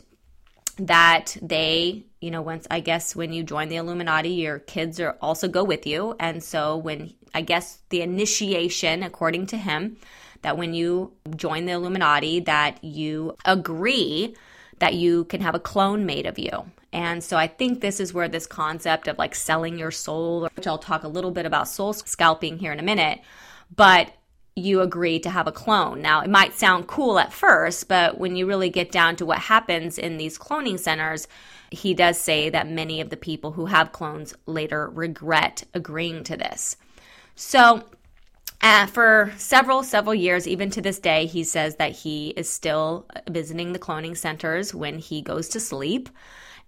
that 0.78 1.36
they, 1.42 2.04
you 2.20 2.30
know, 2.30 2.42
once 2.42 2.66
I 2.70 2.80
guess 2.80 3.14
when 3.14 3.32
you 3.32 3.42
join 3.42 3.68
the 3.68 3.76
Illuminati, 3.76 4.30
your 4.30 4.58
kids 4.60 4.98
are 5.00 5.16
also 5.20 5.48
go 5.48 5.64
with 5.64 5.86
you. 5.86 6.16
And 6.18 6.42
so 6.42 6.76
when 6.76 7.14
I 7.34 7.42
guess 7.42 7.78
the 7.90 8.02
initiation, 8.02 9.02
according 9.02 9.46
to 9.46 9.56
him, 9.56 9.98
that 10.42 10.56
when 10.56 10.74
you 10.74 11.12
join 11.36 11.66
the 11.66 11.72
Illuminati, 11.72 12.40
that 12.40 12.82
you 12.82 13.36
agree 13.44 14.36
that 14.78 14.94
you 14.94 15.24
can 15.24 15.40
have 15.40 15.54
a 15.54 15.60
clone 15.60 16.06
made 16.06 16.26
of 16.26 16.38
you. 16.38 16.70
And 16.92 17.22
so 17.22 17.36
I 17.36 17.46
think 17.46 17.80
this 17.80 18.00
is 18.00 18.14
where 18.14 18.28
this 18.28 18.46
concept 18.46 19.08
of 19.08 19.18
like 19.18 19.34
selling 19.34 19.78
your 19.78 19.90
soul, 19.90 20.48
which 20.54 20.66
I'll 20.66 20.78
talk 20.78 21.04
a 21.04 21.08
little 21.08 21.30
bit 21.30 21.46
about 21.46 21.68
soul 21.68 21.92
scalping 21.92 22.58
here 22.58 22.72
in 22.72 22.80
a 22.80 22.84
minute, 22.84 23.20
but 23.74 24.12
you 24.56 24.80
agree 24.80 25.20
to 25.20 25.30
have 25.30 25.46
a 25.46 25.52
clone. 25.52 26.02
Now, 26.02 26.20
it 26.20 26.30
might 26.30 26.54
sound 26.54 26.88
cool 26.88 27.18
at 27.18 27.32
first, 27.32 27.88
but 27.88 28.18
when 28.18 28.36
you 28.36 28.46
really 28.46 28.70
get 28.70 28.90
down 28.90 29.16
to 29.16 29.26
what 29.26 29.38
happens 29.38 29.98
in 29.98 30.16
these 30.16 30.38
cloning 30.38 30.78
centers, 30.78 31.28
he 31.70 31.94
does 31.94 32.18
say 32.18 32.50
that 32.50 32.68
many 32.68 33.00
of 33.00 33.10
the 33.10 33.16
people 33.16 33.52
who 33.52 33.66
have 33.66 33.92
clones 33.92 34.34
later 34.46 34.88
regret 34.88 35.64
agreeing 35.74 36.24
to 36.24 36.36
this. 36.36 36.76
So, 37.36 37.84
uh, 38.60 38.86
for 38.86 39.32
several, 39.36 39.82
several 39.82 40.14
years, 40.14 40.48
even 40.48 40.70
to 40.70 40.82
this 40.82 40.98
day, 40.98 41.26
he 41.26 41.44
says 41.44 41.76
that 41.76 41.92
he 41.92 42.30
is 42.30 42.50
still 42.50 43.06
visiting 43.28 43.72
the 43.72 43.78
cloning 43.78 44.16
centers 44.16 44.74
when 44.74 44.98
he 44.98 45.22
goes 45.22 45.48
to 45.50 45.60
sleep 45.60 46.08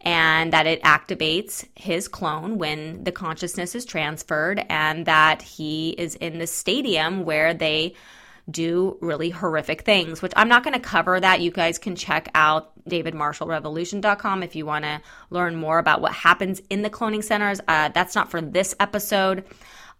and 0.02 0.52
that 0.52 0.66
it 0.66 0.82
activates 0.82 1.66
his 1.74 2.08
clone 2.08 2.58
when 2.58 3.04
the 3.04 3.12
consciousness 3.12 3.74
is 3.74 3.84
transferred 3.84 4.64
and 4.70 5.04
that 5.06 5.42
he 5.42 5.90
is 5.90 6.14
in 6.14 6.38
the 6.38 6.46
stadium 6.46 7.24
where 7.24 7.52
they 7.52 7.94
do 8.50 8.96
really 9.00 9.30
horrific 9.30 9.82
things, 9.82 10.22
which 10.22 10.32
I'm 10.36 10.48
not 10.48 10.64
going 10.64 10.74
to 10.74 10.80
cover 10.80 11.20
that. 11.20 11.40
You 11.40 11.50
guys 11.50 11.78
can 11.78 11.96
check 11.96 12.30
out 12.34 12.72
davidmarshallrevolution.com 12.88 14.42
if 14.42 14.56
you 14.56 14.64
want 14.64 14.84
to 14.84 15.02
learn 15.28 15.56
more 15.56 15.78
about 15.78 16.00
what 16.00 16.12
happens 16.12 16.62
in 16.70 16.82
the 16.82 16.90
cloning 16.90 17.22
centers. 17.22 17.60
Uh, 17.68 17.90
that's 17.90 18.14
not 18.14 18.30
for 18.30 18.40
this 18.40 18.74
episode. 18.80 19.44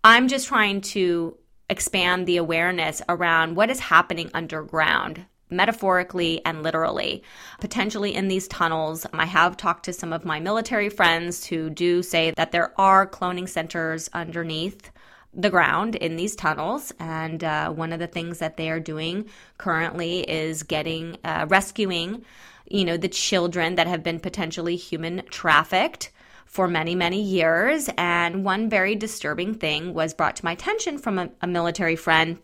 I'm 0.02 0.28
just 0.28 0.49
trying 0.49 0.80
to 0.80 1.37
expand 1.71 2.27
the 2.27 2.37
awareness 2.37 3.00
around 3.09 3.57
what 3.57 3.71
is 3.71 3.81
happening 3.81 4.31
underground 4.35 5.25
metaphorically 5.50 6.45
and 6.45 6.62
literally, 6.62 7.23
potentially 7.61 8.15
in 8.15 8.29
these 8.29 8.49
tunnels. 8.49 9.07
I 9.12 9.27
have 9.27 9.57
talked 9.57 9.85
to 9.87 9.93
some 9.93 10.12
of 10.12 10.25
my 10.25 10.41
military 10.41 10.89
friends 10.89 11.45
who 11.45 11.71
do 11.71 12.03
say 12.03 12.33
that 12.37 12.53
there 12.53 12.79
are 12.79 13.07
cloning 13.07 13.49
centers 13.49 14.09
underneath 14.12 14.91
the 15.33 15.50
ground 15.50 15.97
in 15.97 16.17
these 16.17 16.37
tunnels. 16.37 16.93
And 16.99 17.43
uh, 17.43 17.71
one 17.71 17.93
of 17.93 17.99
the 17.99 18.07
things 18.07 18.39
that 18.39 18.57
they 18.57 18.71
are 18.71 18.81
doing 18.81 19.29
currently 19.59 20.21
is 20.21 20.62
getting, 20.62 21.19
uh, 21.25 21.47
rescuing, 21.49 22.25
you 22.67 22.85
know, 22.85 22.97
the 22.97 23.09
children 23.09 23.77
that 23.77 23.87
have 23.87 24.03
been 24.03 24.21
potentially 24.21 24.77
human 24.77 25.23
trafficked 25.31 26.11
for 26.50 26.66
many, 26.66 26.97
many 26.97 27.23
years. 27.23 27.88
And 27.97 28.45
one 28.45 28.69
very 28.69 28.97
disturbing 28.97 29.54
thing 29.54 29.95
was 29.95 30.12
brought 30.12 30.37
to 30.37 30.45
my 30.45 30.52
attention 30.52 30.99
from 30.99 31.19
a, 31.19 31.30
a 31.40 31.47
military 31.47 31.97
friend 31.97 32.38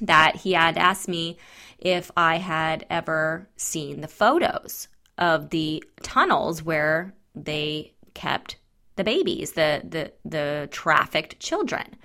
that 0.00 0.36
he 0.36 0.52
had 0.52 0.78
asked 0.78 1.08
me 1.08 1.36
if 1.78 2.10
I 2.16 2.36
had 2.36 2.86
ever 2.88 3.48
seen 3.56 4.00
the 4.00 4.08
photos 4.08 4.86
of 5.18 5.50
the 5.50 5.82
tunnels 6.02 6.62
where 6.62 7.14
they 7.34 7.92
kept 8.14 8.56
the 8.94 9.04
babies, 9.04 9.52
the 9.52 9.82
the 9.88 10.12
the 10.24 10.68
trafficked 10.70 11.40
children. 11.40 11.96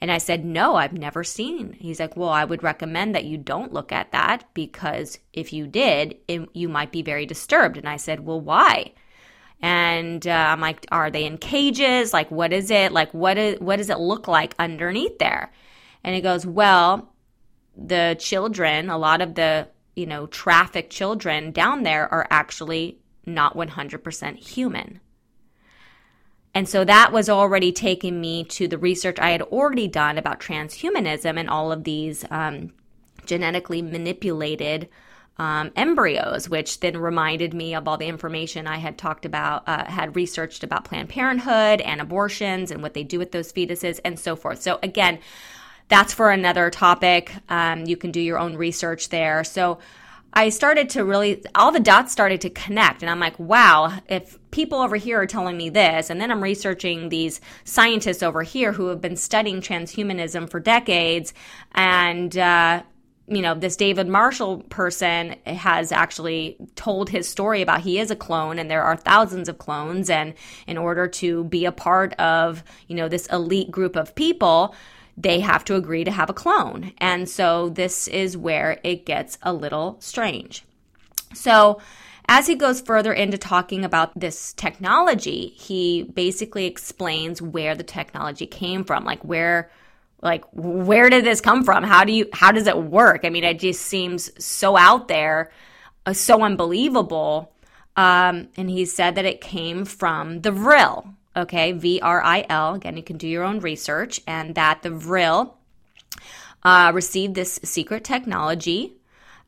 And 0.00 0.12
I 0.12 0.18
said, 0.18 0.44
"No, 0.44 0.76
I've 0.76 0.92
never 0.92 1.24
seen." 1.24 1.72
He's 1.72 1.98
like, 1.98 2.16
"Well, 2.16 2.28
I 2.28 2.44
would 2.44 2.62
recommend 2.62 3.14
that 3.14 3.24
you 3.24 3.36
don't 3.36 3.72
look 3.72 3.90
at 3.90 4.12
that 4.12 4.44
because 4.54 5.18
if 5.32 5.52
you 5.52 5.66
did, 5.66 6.18
it, 6.28 6.48
you 6.52 6.68
might 6.68 6.92
be 6.92 7.02
very 7.02 7.26
disturbed." 7.26 7.76
And 7.76 7.88
I 7.88 7.96
said, 7.96 8.20
"Well, 8.20 8.40
why?" 8.40 8.92
And 9.64 10.26
uh, 10.26 10.30
I'm 10.30 10.60
like, 10.60 10.84
are 10.92 11.10
they 11.10 11.24
in 11.24 11.38
cages? 11.38 12.12
Like, 12.12 12.30
what 12.30 12.52
is 12.52 12.70
it? 12.70 12.92
Like, 12.92 13.14
what 13.14 13.38
is 13.38 13.58
what 13.60 13.76
does 13.76 13.88
it 13.88 13.98
look 13.98 14.28
like 14.28 14.54
underneath 14.58 15.18
there? 15.18 15.54
And 16.04 16.14
he 16.14 16.20
goes, 16.20 16.44
well, 16.44 17.14
the 17.74 18.14
children, 18.20 18.90
a 18.90 18.98
lot 18.98 19.22
of 19.22 19.36
the 19.36 19.68
you 19.96 20.04
know 20.04 20.26
trafficked 20.26 20.92
children 20.92 21.50
down 21.50 21.82
there 21.82 22.12
are 22.12 22.26
actually 22.28 22.98
not 23.24 23.56
100% 23.56 24.36
human. 24.36 25.00
And 26.54 26.68
so 26.68 26.84
that 26.84 27.10
was 27.10 27.30
already 27.30 27.72
taking 27.72 28.20
me 28.20 28.44
to 28.44 28.68
the 28.68 28.76
research 28.76 29.18
I 29.18 29.30
had 29.30 29.40
already 29.40 29.88
done 29.88 30.18
about 30.18 30.40
transhumanism 30.40 31.38
and 31.40 31.48
all 31.48 31.72
of 31.72 31.84
these 31.84 32.22
um, 32.30 32.74
genetically 33.24 33.80
manipulated 33.80 34.90
um, 35.36 35.72
embryos, 35.74 36.48
which 36.48 36.80
then 36.80 36.96
reminded 36.96 37.54
me 37.54 37.74
of 37.74 37.88
all 37.88 37.96
the 37.96 38.06
information 38.06 38.66
I 38.66 38.76
had 38.76 38.96
talked 38.96 39.24
about, 39.24 39.68
uh, 39.68 39.84
had 39.84 40.14
researched 40.14 40.62
about 40.62 40.84
Planned 40.84 41.08
Parenthood 41.08 41.80
and 41.80 42.00
abortions 42.00 42.70
and 42.70 42.82
what 42.82 42.94
they 42.94 43.02
do 43.02 43.18
with 43.18 43.32
those 43.32 43.52
fetuses 43.52 43.98
and 44.04 44.18
so 44.18 44.36
forth. 44.36 44.62
So, 44.62 44.78
again, 44.82 45.18
that's 45.88 46.14
for 46.14 46.30
another 46.30 46.70
topic. 46.70 47.34
Um, 47.48 47.84
you 47.84 47.96
can 47.96 48.10
do 48.10 48.20
your 48.20 48.38
own 48.38 48.56
research 48.56 49.08
there. 49.08 49.42
So, 49.44 49.78
I 50.36 50.48
started 50.48 50.90
to 50.90 51.04
really, 51.04 51.44
all 51.54 51.70
the 51.70 51.78
dots 51.78 52.10
started 52.10 52.40
to 52.40 52.50
connect. 52.50 53.02
And 53.02 53.10
I'm 53.10 53.20
like, 53.20 53.38
wow, 53.38 54.00
if 54.08 54.36
people 54.50 54.80
over 54.80 54.96
here 54.96 55.20
are 55.20 55.26
telling 55.26 55.56
me 55.56 55.68
this, 55.68 56.10
and 56.10 56.20
then 56.20 56.32
I'm 56.32 56.42
researching 56.42 57.08
these 57.08 57.40
scientists 57.62 58.20
over 58.20 58.42
here 58.42 58.72
who 58.72 58.88
have 58.88 59.00
been 59.00 59.16
studying 59.16 59.60
transhumanism 59.60 60.50
for 60.50 60.58
decades, 60.58 61.34
and, 61.72 62.36
uh, 62.36 62.82
you 63.26 63.40
know, 63.40 63.54
this 63.54 63.76
David 63.76 64.06
Marshall 64.06 64.58
person 64.64 65.36
has 65.46 65.92
actually 65.92 66.56
told 66.76 67.08
his 67.08 67.28
story 67.28 67.62
about 67.62 67.80
he 67.80 67.98
is 67.98 68.10
a 68.10 68.16
clone 68.16 68.58
and 68.58 68.70
there 68.70 68.82
are 68.82 68.96
thousands 68.96 69.48
of 69.48 69.58
clones. 69.58 70.10
And 70.10 70.34
in 70.66 70.76
order 70.76 71.06
to 71.08 71.44
be 71.44 71.64
a 71.64 71.72
part 71.72 72.12
of, 72.14 72.62
you 72.86 72.94
know, 72.94 73.08
this 73.08 73.26
elite 73.28 73.70
group 73.70 73.96
of 73.96 74.14
people, 74.14 74.74
they 75.16 75.40
have 75.40 75.64
to 75.64 75.76
agree 75.76 76.04
to 76.04 76.10
have 76.10 76.28
a 76.28 76.34
clone. 76.34 76.92
And 76.98 77.28
so 77.28 77.70
this 77.70 78.08
is 78.08 78.36
where 78.36 78.78
it 78.84 79.06
gets 79.06 79.38
a 79.42 79.52
little 79.52 79.96
strange. 80.00 80.64
So, 81.32 81.80
as 82.26 82.46
he 82.46 82.54
goes 82.54 82.80
further 82.80 83.12
into 83.12 83.36
talking 83.36 83.84
about 83.84 84.18
this 84.18 84.54
technology, 84.54 85.48
he 85.58 86.04
basically 86.04 86.64
explains 86.64 87.42
where 87.42 87.74
the 87.74 87.82
technology 87.82 88.46
came 88.46 88.82
from, 88.82 89.04
like 89.04 89.22
where 89.22 89.70
like 90.24 90.44
where 90.52 91.10
did 91.10 91.24
this 91.24 91.40
come 91.40 91.62
from? 91.62 91.84
How 91.84 92.02
do 92.04 92.12
you 92.12 92.28
how 92.32 92.50
does 92.50 92.66
it 92.66 92.76
work? 92.76 93.20
I 93.24 93.30
mean, 93.30 93.44
it 93.44 93.60
just 93.60 93.82
seems 93.82 94.32
so 94.42 94.76
out 94.76 95.06
there, 95.06 95.52
uh, 96.06 96.14
so 96.14 96.42
unbelievable. 96.42 97.52
Um, 97.96 98.48
and 98.56 98.68
he 98.68 98.86
said 98.86 99.14
that 99.14 99.24
it 99.24 99.40
came 99.40 99.84
from 99.84 100.40
the 100.40 100.50
Vril, 100.50 101.06
okay, 101.36 101.70
V 101.70 102.00
R 102.00 102.24
I 102.24 102.44
L. 102.48 102.74
Again, 102.74 102.96
you 102.96 103.04
can 103.04 103.18
do 103.18 103.28
your 103.28 103.44
own 103.44 103.60
research, 103.60 104.20
and 104.26 104.56
that 104.56 104.82
the 104.82 104.90
Vril 104.90 105.56
uh, 106.64 106.90
received 106.92 107.36
this 107.36 107.60
secret 107.62 108.02
technology 108.02 108.94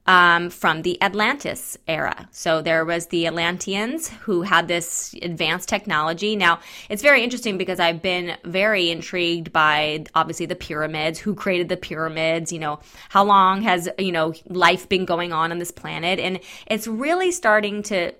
um, 0.07 0.51
from 0.51 0.83
the 0.83 1.01
Atlantis 1.03 1.77
era. 1.89 2.29
So 2.31 2.63
there 2.63 2.85
was 2.85 3.09
the 3.09 3.27
Atlanteans 3.27 4.09
who 4.09 4.43
had 4.43 4.69
this 4.69 5.15
advanced 5.21 5.69
technology. 5.69 6.37
Now 6.37 6.61
it's 6.89 7.03
very 7.03 7.23
interesting 7.23 7.59
because 7.59 7.81
I've 7.81 8.03
been 8.03 8.37
very 8.45 8.91
intrigued 8.91 9.53
by 9.53 10.05
obviously 10.15 10.47
the 10.47 10.55
pyramids, 10.55 11.19
who 11.19 11.35
created 11.35 11.69
the 11.69 11.77
pyramids, 11.77 12.53
you 12.53 12.59
know, 12.59 12.81
how 13.09 13.25
long 13.25 13.63
has, 13.63 13.89
you 13.99 14.13
know, 14.13 14.35
life 14.47 14.89
been 14.89 15.05
going 15.05 15.33
on 15.33 15.51
on 15.51 15.59
this 15.59 15.71
planet. 15.71 16.19
And 16.19 16.41
it's 16.67 16.87
really 16.87 17.33
starting 17.33 17.83
to 17.85 18.13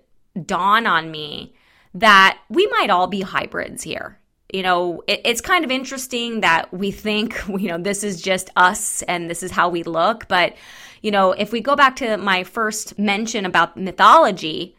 dawn 0.45 0.87
on 0.87 1.11
me 1.11 1.55
that 1.95 2.39
we 2.49 2.67
might 2.67 2.91
all 2.91 3.07
be 3.07 3.23
hybrids 3.23 3.83
here. 3.83 4.19
You 4.53 4.63
know, 4.63 5.03
it, 5.07 5.23
it's 5.25 5.41
kind 5.41 5.65
of 5.65 5.71
interesting 5.71 6.41
that 6.41 6.73
we 6.73 6.91
think, 6.91 7.41
you 7.49 7.69
know, 7.69 7.79
this 7.79 8.05
is 8.05 8.21
just 8.21 8.51
us 8.57 9.03
and 9.03 9.31
this 9.31 9.43
is 9.43 9.51
how 9.51 9.69
we 9.69 9.83
look. 9.83 10.29
But, 10.29 10.57
you 11.03 11.11
know, 11.11 11.33
if 11.33 11.53
we 11.53 11.61
go 11.61 11.77
back 11.77 11.97
to 11.97 12.17
my 12.17 12.45
first 12.45 12.99
mention 12.99 13.45
about 13.45 13.77
mythology, 13.77 14.77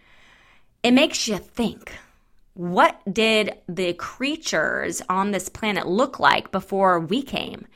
it 0.84 0.92
makes 0.92 1.28
you 1.28 1.38
think 1.38 1.94
what 2.54 3.00
did 3.12 3.54
the 3.70 3.94
creatures 3.94 5.02
on 5.10 5.32
this 5.32 5.48
planet 5.48 5.88
look 5.88 6.20
like 6.20 6.52
before 6.52 7.00
we 7.00 7.22
came? 7.22 7.68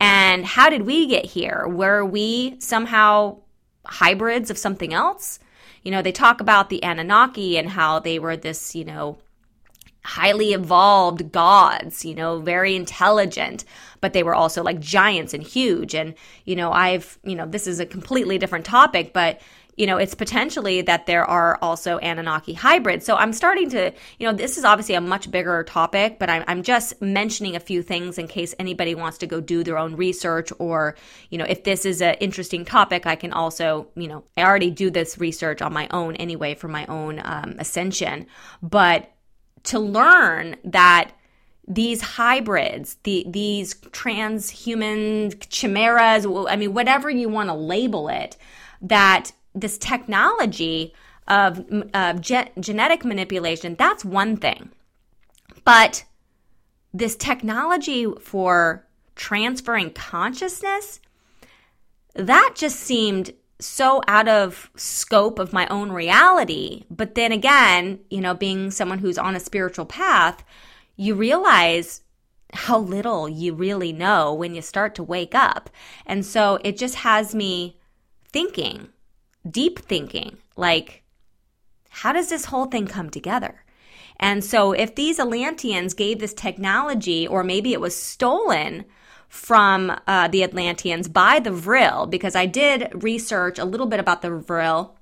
And 0.00 0.46
how 0.46 0.70
did 0.70 0.82
we 0.82 1.06
get 1.06 1.26
here? 1.26 1.66
Were 1.68 2.04
we 2.04 2.58
somehow 2.58 3.38
hybrids 3.84 4.50
of 4.50 4.56
something 4.56 4.94
else? 4.94 5.40
you 5.82 5.90
know, 5.90 6.02
they 6.02 6.12
talk 6.12 6.40
about 6.40 6.68
the 6.68 6.82
Anunnaki 6.82 7.58
and 7.58 7.70
how 7.70 7.98
they 7.98 8.18
were 8.18 8.36
this, 8.36 8.74
you 8.74 8.84
know, 8.84 9.18
highly 10.04 10.52
evolved 10.52 11.32
gods, 11.32 12.04
you 12.04 12.14
know, 12.14 12.40
very 12.40 12.76
intelligent, 12.76 13.64
but 14.00 14.12
they 14.12 14.22
were 14.22 14.34
also 14.34 14.62
like 14.62 14.80
giants 14.80 15.34
and 15.34 15.42
huge. 15.42 15.94
And, 15.94 16.14
you 16.44 16.56
know, 16.56 16.72
I've, 16.72 17.18
you 17.24 17.34
know, 17.34 17.46
this 17.46 17.66
is 17.66 17.80
a 17.80 17.86
completely 17.86 18.38
different 18.38 18.64
topic, 18.64 19.12
but 19.12 19.40
you 19.80 19.86
know, 19.86 19.96
it's 19.96 20.14
potentially 20.14 20.82
that 20.82 21.06
there 21.06 21.24
are 21.24 21.58
also 21.62 21.98
Anunnaki 22.00 22.52
hybrids. 22.52 23.06
So 23.06 23.16
I'm 23.16 23.32
starting 23.32 23.70
to, 23.70 23.92
you 24.18 24.26
know, 24.26 24.34
this 24.34 24.58
is 24.58 24.64
obviously 24.64 24.94
a 24.94 25.00
much 25.00 25.30
bigger 25.30 25.64
topic, 25.64 26.18
but 26.18 26.28
I'm, 26.28 26.44
I'm 26.46 26.62
just 26.62 27.00
mentioning 27.00 27.56
a 27.56 27.60
few 27.60 27.82
things 27.82 28.18
in 28.18 28.28
case 28.28 28.54
anybody 28.58 28.94
wants 28.94 29.16
to 29.18 29.26
go 29.26 29.40
do 29.40 29.64
their 29.64 29.78
own 29.78 29.96
research 29.96 30.52
or, 30.58 30.96
you 31.30 31.38
know, 31.38 31.46
if 31.46 31.64
this 31.64 31.86
is 31.86 32.02
an 32.02 32.16
interesting 32.20 32.66
topic, 32.66 33.06
I 33.06 33.16
can 33.16 33.32
also, 33.32 33.88
you 33.94 34.06
know, 34.06 34.24
I 34.36 34.42
already 34.42 34.70
do 34.70 34.90
this 34.90 35.16
research 35.16 35.62
on 35.62 35.72
my 35.72 35.88
own 35.90 36.14
anyway 36.16 36.56
for 36.56 36.68
my 36.68 36.84
own 36.84 37.18
um, 37.24 37.56
ascension. 37.58 38.26
But 38.62 39.10
to 39.62 39.78
learn 39.78 40.56
that 40.64 41.12
these 41.66 42.00
hybrids, 42.00 42.96
the, 43.04 43.24
these 43.28 43.74
transhuman 43.74 45.48
chimeras, 45.48 46.26
I 46.26 46.56
mean, 46.56 46.74
whatever 46.74 47.08
you 47.10 47.28
want 47.28 47.48
to 47.48 47.54
label 47.54 48.08
it, 48.08 48.36
that 48.82 49.32
this 49.54 49.78
technology 49.78 50.94
of, 51.28 51.64
of 51.94 52.20
ge- 52.20 52.50
genetic 52.58 53.04
manipulation, 53.04 53.76
that's 53.76 54.04
one 54.04 54.36
thing. 54.36 54.70
But 55.64 56.04
this 56.92 57.14
technology 57.14 58.06
for 58.20 58.84
transferring 59.14 59.92
consciousness, 59.92 61.00
that 62.14 62.54
just 62.56 62.80
seemed 62.80 63.32
so 63.60 64.00
out 64.08 64.26
of 64.26 64.70
scope 64.74 65.38
of 65.38 65.52
my 65.52 65.66
own 65.68 65.92
reality. 65.92 66.84
But 66.90 67.14
then 67.14 67.30
again, 67.30 68.00
you 68.08 68.20
know, 68.20 68.34
being 68.34 68.70
someone 68.70 68.98
who's 68.98 69.18
on 69.18 69.36
a 69.36 69.40
spiritual 69.40 69.84
path, 69.84 70.42
you 71.00 71.14
realize 71.14 72.02
how 72.52 72.78
little 72.78 73.26
you 73.26 73.54
really 73.54 73.90
know 73.90 74.34
when 74.34 74.54
you 74.54 74.60
start 74.60 74.94
to 74.94 75.02
wake 75.02 75.34
up. 75.34 75.70
And 76.04 76.26
so 76.26 76.58
it 76.62 76.76
just 76.76 76.96
has 76.96 77.34
me 77.34 77.78
thinking 78.28 78.90
deep 79.50 79.78
thinking 79.78 80.36
like, 80.56 81.02
how 81.88 82.12
does 82.12 82.28
this 82.28 82.44
whole 82.44 82.66
thing 82.66 82.86
come 82.86 83.08
together? 83.08 83.64
And 84.18 84.44
so, 84.44 84.72
if 84.72 84.94
these 84.94 85.18
Atlanteans 85.18 85.94
gave 85.94 86.18
this 86.18 86.34
technology, 86.34 87.26
or 87.26 87.42
maybe 87.42 87.72
it 87.72 87.80
was 87.80 87.96
stolen 87.96 88.84
from 89.30 89.98
uh, 90.06 90.28
the 90.28 90.44
Atlanteans 90.44 91.08
by 91.08 91.40
the 91.40 91.50
Vril, 91.50 92.06
because 92.06 92.36
I 92.36 92.44
did 92.44 93.02
research 93.02 93.58
a 93.58 93.64
little 93.64 93.86
bit 93.86 93.98
about 93.98 94.20
the 94.20 94.30
Vril, 94.30 94.94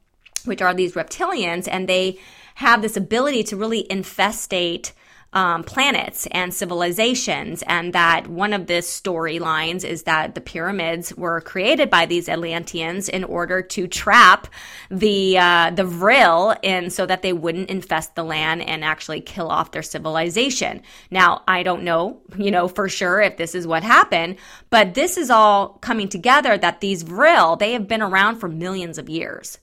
which 0.44 0.62
are 0.62 0.72
these 0.72 0.94
reptilians, 0.94 1.66
and 1.68 1.88
they 1.88 2.20
have 2.54 2.80
this 2.80 2.96
ability 2.96 3.42
to 3.44 3.56
really 3.56 3.88
infestate 3.90 4.92
um, 5.32 5.62
planets 5.62 6.26
and 6.30 6.54
civilizations, 6.54 7.62
and 7.66 7.92
that 7.92 8.28
one 8.28 8.54
of 8.54 8.66
the 8.66 8.80
storylines 8.80 9.84
is 9.84 10.04
that 10.04 10.34
the 10.34 10.40
pyramids 10.40 11.14
were 11.14 11.42
created 11.42 11.90
by 11.90 12.06
these 12.06 12.30
Atlanteans 12.30 13.10
in 13.10 13.24
order 13.24 13.60
to 13.60 13.86
trap 13.86 14.46
the 14.90 15.36
uh, 15.38 15.70
the 15.70 15.84
Vril 15.84 16.54
in 16.62 16.88
so 16.88 17.04
that 17.04 17.20
they 17.20 17.34
wouldn't 17.34 17.68
infest 17.68 18.14
the 18.14 18.22
land 18.22 18.62
and 18.62 18.82
actually 18.82 19.20
kill 19.20 19.48
off 19.50 19.72
their 19.72 19.82
civilization. 19.82 20.80
Now, 21.10 21.42
I 21.46 21.62
don't 21.62 21.82
know, 21.82 22.22
you 22.38 22.50
know, 22.50 22.66
for 22.66 22.88
sure 22.88 23.20
if 23.20 23.36
this 23.36 23.54
is 23.54 23.66
what 23.66 23.82
happened, 23.82 24.36
but 24.70 24.94
this 24.94 25.18
is 25.18 25.30
all 25.30 25.78
coming 25.80 26.08
together 26.08 26.56
that 26.56 26.80
these 26.80 27.02
Vril 27.02 27.56
they 27.56 27.72
have 27.72 27.86
been 27.86 28.02
around 28.02 28.38
for 28.38 28.48
millions 28.48 28.96
of 28.96 29.10
years. 29.10 29.58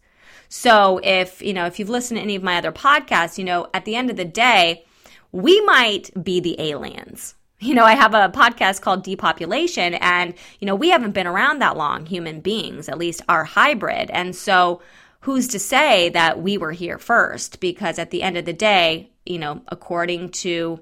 So 0.48 1.00
if, 1.04 1.42
you 1.42 1.54
know, 1.54 1.66
if 1.66 1.80
you've 1.80 1.90
listened 1.90 2.18
to 2.18 2.24
any 2.24 2.36
of 2.36 2.44
my 2.44 2.58
other 2.58 2.72
podcasts, 2.72 3.40
you 3.40 3.44
know, 3.44 3.68
at 3.74 3.86
the 3.86 3.96
end 3.96 4.12
of 4.12 4.16
the 4.16 4.26
day, 4.26 4.86
we 5.36 5.60
might 5.62 6.10
be 6.24 6.40
the 6.40 6.56
aliens. 6.62 7.36
You 7.60 7.74
know, 7.74 7.84
I 7.84 7.94
have 7.94 8.14
a 8.14 8.30
podcast 8.30 8.80
called 8.80 9.04
Depopulation, 9.04 9.96
and, 9.96 10.34
you 10.60 10.66
know, 10.66 10.76
we 10.76 10.90
haven't 10.90 11.12
been 11.12 11.28
around 11.28 11.60
that 11.60 11.76
long, 11.76 12.06
human 12.06 12.40
beings, 12.40 12.88
at 12.88 12.98
least 12.98 13.22
our 13.28 13.44
hybrid. 13.44 14.10
And 14.12 14.34
so, 14.34 14.82
who's 15.22 15.50
to 15.50 15.60
say 15.60 16.08
that 16.10 16.42
we 16.42 16.58
were 16.58 16.72
here 16.72 16.98
first? 16.98 17.60
Because 17.60 18.00
at 18.00 18.12
the 18.12 18.24
end 18.24 18.38
of 18.38 18.46
the 18.46 18.54
day, 18.54 19.12
you 19.26 19.38
know, 19.38 19.62
according 19.68 20.30
to 20.30 20.82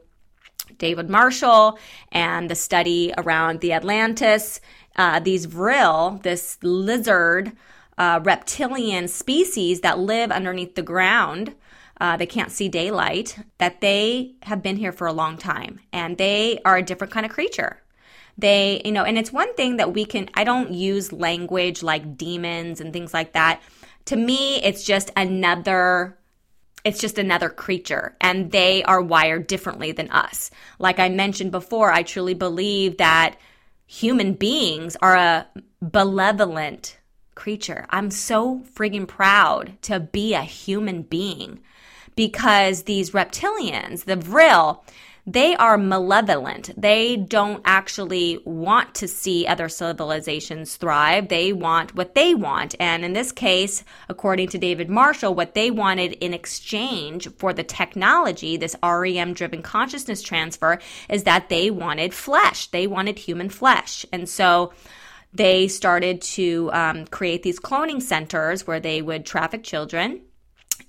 David 0.77 1.09
Marshall 1.09 1.79
and 2.11 2.47
the 2.47 2.55
study 2.55 3.11
around 3.17 3.59
the 3.59 3.73
Atlantis, 3.73 4.61
uh, 4.97 5.19
these 5.19 5.45
vril, 5.45 6.19
this 6.21 6.59
lizard 6.61 7.53
uh, 7.97 8.19
reptilian 8.23 9.07
species 9.07 9.81
that 9.81 9.97
live 9.97 10.29
underneath 10.29 10.75
the 10.75 10.83
ground, 10.83 11.55
uh, 12.03 12.17
they 12.17 12.25
can't 12.25 12.51
see 12.51 12.67
daylight, 12.67 13.37
that 13.59 13.79
they 13.79 14.33
have 14.43 14.61
been 14.61 14.75
here 14.75 14.91
for 14.91 15.07
a 15.07 15.13
long 15.13 15.37
time 15.37 15.79
and 15.93 16.17
they 16.17 16.59
are 16.65 16.75
a 16.75 16.83
different 16.83 17.13
kind 17.13 17.25
of 17.25 17.31
creature. 17.31 17.81
They, 18.37 18.81
you 18.83 18.91
know, 18.91 19.05
and 19.05 19.17
it's 19.17 19.31
one 19.31 19.55
thing 19.55 19.77
that 19.77 19.93
we 19.93 20.03
can, 20.03 20.29
I 20.33 20.43
don't 20.43 20.73
use 20.73 21.13
language 21.13 21.81
like 21.81 22.17
demons 22.17 22.81
and 22.81 22.91
things 22.91 23.13
like 23.13 23.31
that. 23.33 23.61
To 24.05 24.17
me, 24.17 24.61
it's 24.63 24.83
just 24.83 25.11
another 25.15 26.17
it's 26.83 26.99
just 26.99 27.17
another 27.17 27.47
creature 27.47 28.17
and 28.19 28.51
they 28.51 28.83
are 28.83 29.01
wired 29.01 29.47
differently 29.47 29.93
than 29.93 30.11
us. 30.11 30.51
Like 30.79 30.99
I 30.99 31.07
mentioned 31.07 31.51
before, 31.51 31.89
I 31.89 32.03
truly 32.03 32.33
believe 32.33 32.97
that 32.97 33.37
human 33.85 34.33
beings 34.33 34.97
are 35.01 35.15
a 35.15 35.47
benevolent 35.81 36.97
creature. 37.35 37.85
I'm 37.89 38.11
so 38.11 38.59
friggin' 38.75 39.07
proud 39.07 39.81
to 39.83 40.01
be 40.01 40.33
a 40.33 40.41
human 40.41 41.03
being 41.03 41.61
because 42.15 42.83
these 42.83 43.11
reptilians, 43.11 44.05
the 44.05 44.15
Vril, 44.15 44.83
they 45.25 45.55
are 45.55 45.77
malevolent. 45.77 46.71
They 46.75 47.15
don't 47.15 47.61
actually 47.63 48.39
want 48.43 48.93
to 48.95 49.07
see 49.07 49.47
other 49.47 49.69
civilizations 49.69 50.75
thrive. 50.75 51.29
They 51.29 51.53
want 51.53 51.95
what 51.95 52.13
they 52.13 52.35
want. 52.35 52.75
And 52.77 53.05
in 53.05 53.13
this 53.13 53.31
case, 53.31 53.85
according 54.09 54.49
to 54.49 54.57
David 54.57 54.89
Marshall, 54.89 55.33
what 55.33 55.53
they 55.53 55.71
wanted 55.71 56.13
in 56.13 56.33
exchange 56.33 57.29
for 57.37 57.53
the 57.53 57.63
technology, 57.63 58.57
this 58.57 58.75
REM 58.83 59.33
driven 59.33 59.61
consciousness 59.61 60.21
transfer, 60.21 60.79
is 61.07 61.23
that 61.23 61.47
they 61.47 61.71
wanted 61.71 62.13
flesh. 62.13 62.67
They 62.67 62.85
wanted 62.85 63.17
human 63.17 63.49
flesh. 63.49 64.05
And 64.11 64.27
so, 64.27 64.73
they 65.35 65.67
started 65.67 66.21
to 66.21 66.69
um, 66.73 67.07
create 67.07 67.41
these 67.41 67.59
cloning 67.59 68.03
centers 68.03 68.67
where 68.67 68.79
they 68.79 69.01
would 69.01 69.25
traffic 69.25 69.63
children 69.63 70.21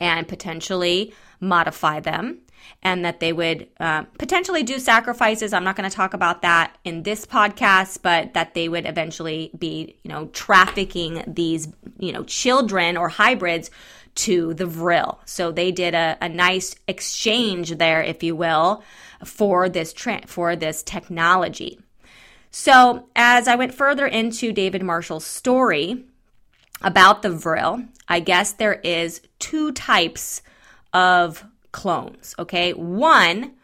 and 0.01 0.27
potentially 0.29 1.15
modify 1.41 2.01
them 2.01 2.41
and 2.83 3.05
that 3.05 3.21
they 3.21 3.33
would 3.33 3.69
uh, 3.81 4.03
potentially 4.19 4.63
do 4.63 4.79
sacrifices. 4.79 5.53
I'm 5.53 5.65
not 5.65 5.77
going 5.77 5.89
to 5.89 5.95
talk 5.95 6.15
about 6.15 6.43
that 6.43 6.77
in 6.85 7.03
this 7.03 7.27
podcast, 7.27 8.01
but 8.03 8.35
that 8.35 8.55
they 8.55 8.69
would 8.69 8.87
eventually 8.87 9.51
be, 9.59 9.97
you 10.03 10.11
know, 10.11 10.27
trafficking 10.27 11.23
these, 11.27 11.69
you 11.99 12.13
know, 12.13 12.25
children 12.25 12.97
or 12.97 13.09
hybrids 13.09 13.71
to 14.17 14.55
the 14.55 14.67
Vril. 14.67 15.21
So 15.25 15.51
they 15.51 15.73
did 15.73 15.95
a, 15.95 16.17
a 16.21 16.29
nice 16.29 16.77
exchange 16.87 17.77
there, 17.77 18.03
if 18.03 18.23
you 18.23 18.37
will, 18.37 18.83
for 19.25 19.69
this 19.69 19.93
tra- 19.93 20.27
for 20.27 20.55
this 20.55 20.83
technology. 20.83 21.81
So 22.51 23.09
as 23.17 23.49
I 23.49 23.57
went 23.57 23.75
further 23.75 24.07
into 24.07 24.53
David 24.53 24.83
Marshall's 24.83 25.27
story 25.27 26.05
about 26.85 27.23
the 27.23 27.31
Vril, 27.31 27.85
I 28.09 28.21
guess 28.21 28.53
there 28.53 28.75
is 28.75 29.21
two 29.39 29.73
types 29.73 30.43
of 30.93 31.45
clones. 31.73 32.35
Okay, 32.39 32.73
one, 32.73 33.55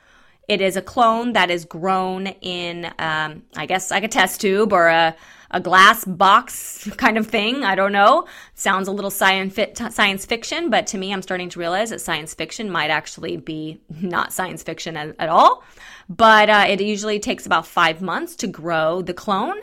it 0.49 0.61
is 0.61 0.77
a 0.77 0.83
clone 0.83 1.35
that 1.35 1.51
is 1.51 1.65
grown 1.65 2.27
in, 2.27 2.87
um, 2.99 3.43
I 3.57 3.67
guess, 3.67 3.91
like 3.91 4.03
a 4.03 4.09
test 4.09 4.41
tube 4.41 4.73
or 4.73 4.89
a 4.89 5.15
a 5.53 5.61
glass 5.61 6.05
box 6.05 6.89
kind 6.97 7.19
of 7.19 7.27
thing. 7.27 7.65
I 7.65 7.75
don't 7.75 7.93
know. 7.93 8.27
Sounds 8.55 8.89
a 8.89 8.93
little 8.93 9.11
science 9.11 9.59
science 9.91 10.25
fiction, 10.25 10.71
but 10.71 10.87
to 10.89 10.99
me, 10.99 11.13
I'm 11.13 11.23
starting 11.23 11.49
to 11.51 11.59
realize 11.59 11.91
that 11.91 12.01
science 12.01 12.35
fiction 12.35 12.71
might 12.71 12.91
actually 12.91 13.37
be 13.37 13.81
not 14.01 14.33
science 14.33 14.63
fiction 14.63 14.97
at, 14.97 15.15
at 15.19 15.29
all. 15.29 15.65
But 16.09 16.51
uh, 16.51 16.67
it 16.69 16.81
usually 16.81 17.21
takes 17.21 17.47
about 17.47 17.67
five 17.67 18.03
months 18.03 18.37
to 18.37 18.47
grow 18.47 19.03
the 19.03 19.15
clone, 19.15 19.57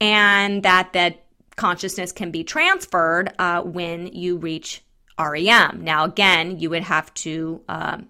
and 0.00 0.62
that 0.62 0.92
that 0.94 1.25
consciousness 1.56 2.12
can 2.12 2.30
be 2.30 2.44
transferred 2.44 3.32
uh, 3.38 3.62
when 3.62 4.06
you 4.08 4.36
reach 4.36 4.82
REM. 5.18 5.82
Now, 5.82 6.04
again, 6.04 6.58
you 6.58 6.70
would 6.70 6.82
have 6.82 7.12
to, 7.14 7.62
um, 7.68 8.08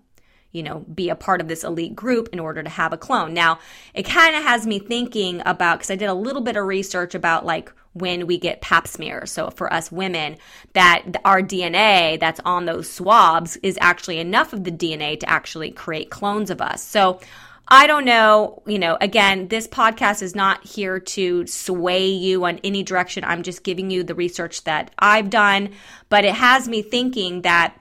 you 0.51 0.63
know, 0.63 0.81
be 0.93 1.09
a 1.09 1.15
part 1.15 1.41
of 1.41 1.49
this 1.49 1.63
elite 1.63 1.95
group 1.95 2.29
in 2.33 2.41
order 2.41 2.63
to 2.63 2.69
have 2.69 2.93
a 2.93 2.99
clone. 2.99 3.33
Now, 3.33 3.61
it 3.95 4.03
kind 4.05 4.35
of 4.35 4.43
has 4.43 4.67
me 4.67 4.79
thinking 4.79 5.43
about, 5.47 5.79
because 5.79 5.91
I 5.91 5.97
did 5.97 6.09
a 6.09 6.15
little 6.15 6.43
bit 6.43 6.57
of 6.57 6.67
research 6.67 7.15
about 7.15 7.47
like 7.47 7.73
when 7.93 8.27
we 8.27 8.37
get 8.37 8.61
pap 8.61 8.87
smears. 8.87 9.31
So 9.31 9.51
for 9.51 9.73
us 9.73 9.91
women, 9.91 10.37
that 10.75 11.05
our 11.25 11.41
DNA 11.41 12.21
that's 12.21 12.41
on 12.45 12.67
those 12.67 12.91
swabs 12.91 13.57
is 13.59 13.79
actually 13.81 14.19
enough 14.19 14.53
of 14.53 14.65
the 14.65 14.73
DNA 14.73 15.19
to 15.21 15.31
actually 15.31 15.71
create 15.71 16.11
clones 16.11 16.51
of 16.51 16.61
us. 16.61 16.83
So 16.83 17.21
I 17.69 17.89
don't 17.89 18.05
know, 18.05 18.63
you 18.67 18.79
know, 18.79 18.97
again, 19.01 19.49
this 19.49 19.67
podcast 19.67 20.23
is 20.23 20.37
not 20.37 20.65
here 20.65 21.01
to 21.01 21.47
sway 21.47 22.07
you 22.07 22.45
on 22.45 22.61
any 22.63 22.85
direction. 22.85 23.25
I'm 23.25 23.43
just 23.43 23.65
giving 23.65 23.91
you 23.91 24.05
the 24.05 24.15
research 24.15 24.63
that 24.65 24.93
I've 24.99 25.31
done, 25.31 25.71
but 26.09 26.25
it 26.25 26.35
has 26.35 26.69
me 26.69 26.83
thinking 26.83 27.43
that 27.43 27.77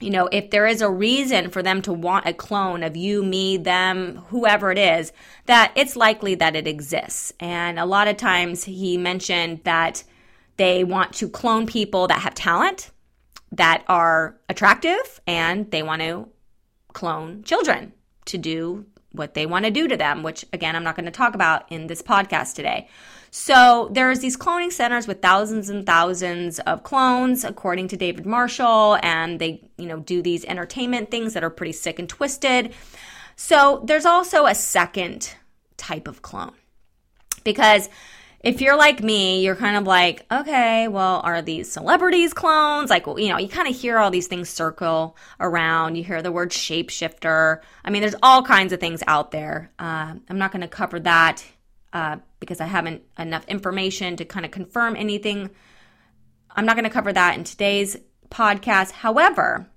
you 0.00 0.08
know, 0.08 0.30
if 0.32 0.48
there 0.48 0.66
is 0.66 0.80
a 0.80 0.90
reason 0.90 1.50
for 1.50 1.62
them 1.62 1.82
to 1.82 1.92
want 1.92 2.26
a 2.26 2.32
clone 2.32 2.82
of 2.82 2.96
you, 2.96 3.22
me, 3.22 3.58
them, 3.58 4.16
whoever 4.28 4.72
it 4.72 4.78
is, 4.78 5.12
that 5.44 5.72
it's 5.76 5.94
likely 5.94 6.34
that 6.36 6.56
it 6.56 6.66
exists. 6.66 7.34
And 7.38 7.78
a 7.78 7.84
lot 7.84 8.08
of 8.08 8.16
times 8.16 8.64
he 8.64 8.96
mentioned 8.96 9.60
that 9.64 10.02
they 10.56 10.84
want 10.84 11.12
to 11.14 11.28
clone 11.28 11.66
people 11.66 12.06
that 12.06 12.20
have 12.20 12.34
talent, 12.34 12.90
that 13.52 13.84
are 13.88 14.38
attractive, 14.48 15.20
and 15.26 15.70
they 15.70 15.82
want 15.82 16.00
to 16.00 16.28
clone 16.94 17.42
children 17.42 17.92
to 18.24 18.38
do 18.38 18.86
what 19.12 19.34
they 19.34 19.46
want 19.46 19.64
to 19.64 19.70
do 19.70 19.88
to 19.88 19.96
them, 19.96 20.22
which 20.22 20.44
again, 20.52 20.76
I'm 20.76 20.84
not 20.84 20.96
going 20.96 21.06
to 21.06 21.10
talk 21.10 21.34
about 21.34 21.70
in 21.70 21.86
this 21.86 22.02
podcast 22.02 22.54
today. 22.54 22.88
So 23.30 23.88
there's 23.92 24.20
these 24.20 24.36
cloning 24.36 24.72
centers 24.72 25.06
with 25.06 25.22
thousands 25.22 25.68
and 25.68 25.86
thousands 25.86 26.58
of 26.60 26.82
clones, 26.82 27.44
according 27.44 27.88
to 27.88 27.96
David 27.96 28.26
Marshall, 28.26 28.98
and 29.02 29.38
they, 29.38 29.68
you 29.76 29.86
know, 29.86 30.00
do 30.00 30.20
these 30.20 30.44
entertainment 30.44 31.10
things 31.10 31.34
that 31.34 31.44
are 31.44 31.50
pretty 31.50 31.72
sick 31.72 31.98
and 31.98 32.08
twisted. 32.08 32.74
So 33.36 33.82
there's 33.84 34.04
also 34.04 34.46
a 34.46 34.54
second 34.54 35.34
type 35.76 36.08
of 36.08 36.22
clone 36.22 36.52
because 37.44 37.88
if 38.42 38.62
you're 38.62 38.76
like 38.76 39.02
me, 39.02 39.44
you're 39.44 39.56
kind 39.56 39.76
of 39.76 39.86
like, 39.86 40.24
okay, 40.32 40.88
well, 40.88 41.20
are 41.22 41.42
these 41.42 41.70
celebrities 41.70 42.32
clones? 42.32 42.88
Like, 42.88 43.06
you 43.06 43.28
know, 43.28 43.38
you 43.38 43.48
kind 43.48 43.68
of 43.68 43.76
hear 43.76 43.98
all 43.98 44.10
these 44.10 44.28
things 44.28 44.48
circle 44.48 45.16
around. 45.38 45.96
You 45.96 46.04
hear 46.04 46.22
the 46.22 46.32
word 46.32 46.50
shapeshifter. 46.50 47.60
I 47.84 47.90
mean, 47.90 48.00
there's 48.00 48.14
all 48.22 48.42
kinds 48.42 48.72
of 48.72 48.80
things 48.80 49.02
out 49.06 49.30
there. 49.30 49.70
Uh, 49.78 50.14
I'm 50.28 50.38
not 50.38 50.52
going 50.52 50.62
to 50.62 50.68
cover 50.68 50.98
that 51.00 51.44
uh, 51.92 52.16
because 52.38 52.62
I 52.62 52.66
haven't 52.66 53.02
enough 53.18 53.46
information 53.46 54.16
to 54.16 54.24
kind 54.24 54.46
of 54.46 54.52
confirm 54.52 54.96
anything. 54.96 55.50
I'm 56.56 56.64
not 56.64 56.76
going 56.76 56.84
to 56.84 56.90
cover 56.90 57.12
that 57.12 57.36
in 57.36 57.44
today's 57.44 57.98
podcast. 58.30 58.92
However, 58.92 59.68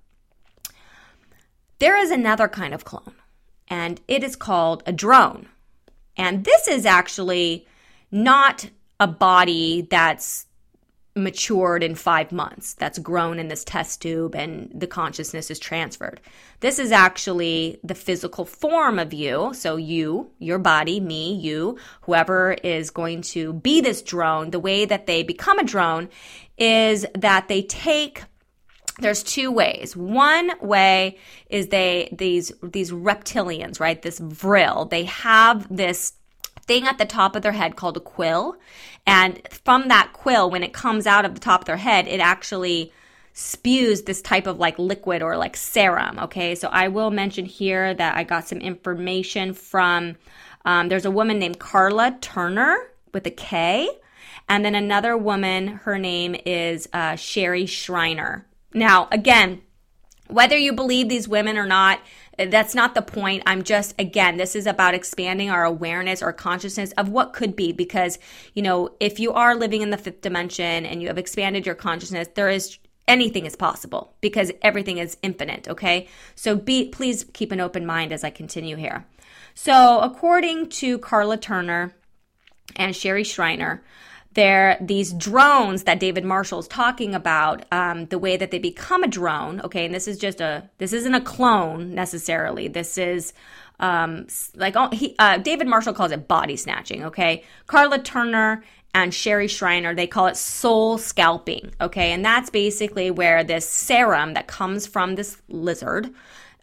there 1.79 1.97
is 1.97 2.11
another 2.11 2.47
kind 2.47 2.73
of 2.73 2.85
clone, 2.85 3.15
and 3.67 3.99
it 4.07 4.23
is 4.23 4.37
called 4.37 4.83
a 4.85 4.93
drone. 4.93 5.49
And 6.15 6.45
this 6.45 6.69
is 6.69 6.85
actually 6.85 7.67
not 8.13 8.69
a 8.99 9.07
body 9.07 9.87
that's 9.89 10.45
matured 11.15 11.83
in 11.83 11.93
five 11.93 12.31
months, 12.31 12.73
that's 12.73 12.97
grown 12.97 13.39
in 13.39 13.47
this 13.47 13.63
test 13.63 14.01
tube 14.01 14.35
and 14.35 14.71
the 14.73 14.87
consciousness 14.87 15.51
is 15.51 15.59
transferred. 15.59 16.19
This 16.59 16.79
is 16.79 16.91
actually 16.91 17.79
the 17.83 17.95
physical 17.95 18.45
form 18.45 18.97
of 18.97 19.13
you. 19.13 19.51
So, 19.53 19.75
you, 19.75 20.31
your 20.39 20.57
body, 20.57 20.99
me, 20.99 21.35
you, 21.35 21.77
whoever 22.01 22.53
is 22.63 22.89
going 22.89 23.21
to 23.33 23.53
be 23.53 23.81
this 23.81 24.01
drone, 24.01 24.51
the 24.51 24.59
way 24.59 24.85
that 24.85 25.05
they 25.05 25.21
become 25.23 25.59
a 25.59 25.63
drone 25.63 26.09
is 26.57 27.05
that 27.15 27.47
they 27.47 27.63
take 27.63 28.23
there's 28.99 29.23
two 29.23 29.51
ways. 29.51 29.97
One 29.97 30.51
way 30.61 31.17
is 31.49 31.69
they 31.69 32.09
these 32.11 32.51
these 32.61 32.91
reptilians, 32.91 33.79
right? 33.79 33.99
This 33.99 34.19
vril, 34.19 34.85
they 34.85 35.05
have 35.05 35.75
this 35.75 36.13
thing 36.65 36.87
at 36.87 36.97
the 36.97 37.05
top 37.05 37.35
of 37.35 37.41
their 37.41 37.51
head 37.51 37.75
called 37.75 37.97
a 37.97 38.01
quill. 38.01 38.57
And 39.05 39.41
from 39.49 39.87
that 39.89 40.13
quill, 40.13 40.49
when 40.49 40.63
it 40.63 40.73
comes 40.73 41.05
out 41.05 41.25
of 41.25 41.33
the 41.33 41.41
top 41.41 41.61
of 41.61 41.65
their 41.65 41.77
head, 41.77 42.07
it 42.07 42.19
actually 42.19 42.91
spews 43.33 44.03
this 44.03 44.21
type 44.21 44.47
of 44.47 44.59
like 44.59 44.77
liquid 44.77 45.21
or 45.21 45.35
like 45.37 45.57
serum. 45.57 46.19
Okay, 46.19 46.55
so 46.55 46.69
I 46.69 46.87
will 46.87 47.11
mention 47.11 47.45
here 47.45 47.93
that 47.93 48.15
I 48.15 48.23
got 48.23 48.47
some 48.47 48.59
information 48.59 49.53
from 49.53 50.15
um, 50.65 50.87
there's 50.89 51.05
a 51.05 51.11
woman 51.11 51.39
named 51.39 51.59
Karla 51.59 52.17
Turner 52.21 52.77
with 53.13 53.27
a 53.27 53.31
K, 53.31 53.89
and 54.47 54.63
then 54.63 54.75
another 54.75 55.17
woman, 55.17 55.67
her 55.67 55.97
name 55.97 56.35
is 56.45 56.87
uh, 56.93 57.15
Sherry 57.15 57.65
Shriner. 57.65 58.45
Now, 58.73 59.07
again, 59.11 59.61
whether 60.27 60.57
you 60.57 60.73
believe 60.73 61.09
these 61.09 61.27
women 61.27 61.57
or 61.57 61.65
not, 61.65 61.99
that's 62.37 62.75
not 62.75 62.95
the 62.95 63.01
point. 63.01 63.43
I'm 63.45 63.63
just, 63.63 63.93
again, 63.99 64.37
this 64.37 64.55
is 64.55 64.65
about 64.67 64.93
expanding 64.93 65.49
our 65.49 65.63
awareness 65.63 66.21
or 66.21 66.33
consciousness 66.33 66.91
of 66.93 67.09
what 67.09 67.33
could 67.33 67.55
be. 67.55 67.71
Because, 67.71 68.19
you 68.53 68.61
know, 68.61 68.89
if 68.99 69.19
you 69.19 69.33
are 69.33 69.55
living 69.55 69.81
in 69.81 69.89
the 69.89 69.97
fifth 69.97 70.21
dimension 70.21 70.85
and 70.85 71.01
you 71.01 71.07
have 71.07 71.17
expanded 71.17 71.65
your 71.65 71.75
consciousness, 71.75 72.29
there 72.35 72.49
is 72.49 72.77
anything 73.07 73.45
is 73.45 73.55
possible 73.55 74.15
because 74.21 74.51
everything 74.61 74.97
is 74.97 75.17
infinite. 75.21 75.67
Okay. 75.67 76.07
So 76.35 76.55
be, 76.55 76.89
please 76.89 77.25
keep 77.33 77.51
an 77.51 77.59
open 77.59 77.85
mind 77.85 78.11
as 78.11 78.23
I 78.23 78.29
continue 78.29 78.75
here. 78.75 79.05
So, 79.55 79.99
according 79.99 80.69
to 80.69 80.97
Karla 80.97 81.37
Turner 81.37 81.93
and 82.75 82.95
Sherry 82.95 83.23
Shriner, 83.23 83.83
there 84.33 84.77
these 84.81 85.13
drones 85.13 85.83
that 85.83 85.99
david 85.99 86.25
marshall's 86.25 86.67
talking 86.67 87.13
about 87.15 87.65
um, 87.71 88.05
the 88.07 88.19
way 88.19 88.35
that 88.37 88.51
they 88.51 88.59
become 88.59 89.03
a 89.03 89.07
drone 89.07 89.61
okay 89.61 89.85
and 89.85 89.93
this 89.93 90.07
is 90.07 90.17
just 90.17 90.41
a 90.41 90.69
this 90.77 90.93
isn't 90.93 91.13
a 91.13 91.21
clone 91.21 91.93
necessarily. 91.93 92.67
This 92.67 92.97
is 92.97 93.33
um, 93.79 94.27
like 94.55 94.75
oh, 94.75 94.89
he, 94.91 95.15
uh, 95.19 95.37
david 95.37 95.67
marshall 95.67 95.93
calls 95.93 96.11
it 96.11 96.27
body 96.27 96.55
snatching 96.55 97.03
okay? 97.05 97.43
Karla 97.67 97.99
turner 97.99 98.63
and 98.93 99.13
sherry 99.13 99.47
shriner 99.47 99.95
they 99.95 100.07
call 100.07 100.27
it 100.27 100.37
soul 100.37 100.97
scalping 100.97 101.73
okay? 101.81 102.11
And 102.11 102.23
that's 102.23 102.49
basically 102.49 103.11
where 103.11 103.43
this 103.43 103.67
serum 103.67 104.33
that 104.33 104.47
comes 104.47 104.87
from 104.87 105.15
this 105.15 105.41
lizard 105.49 106.13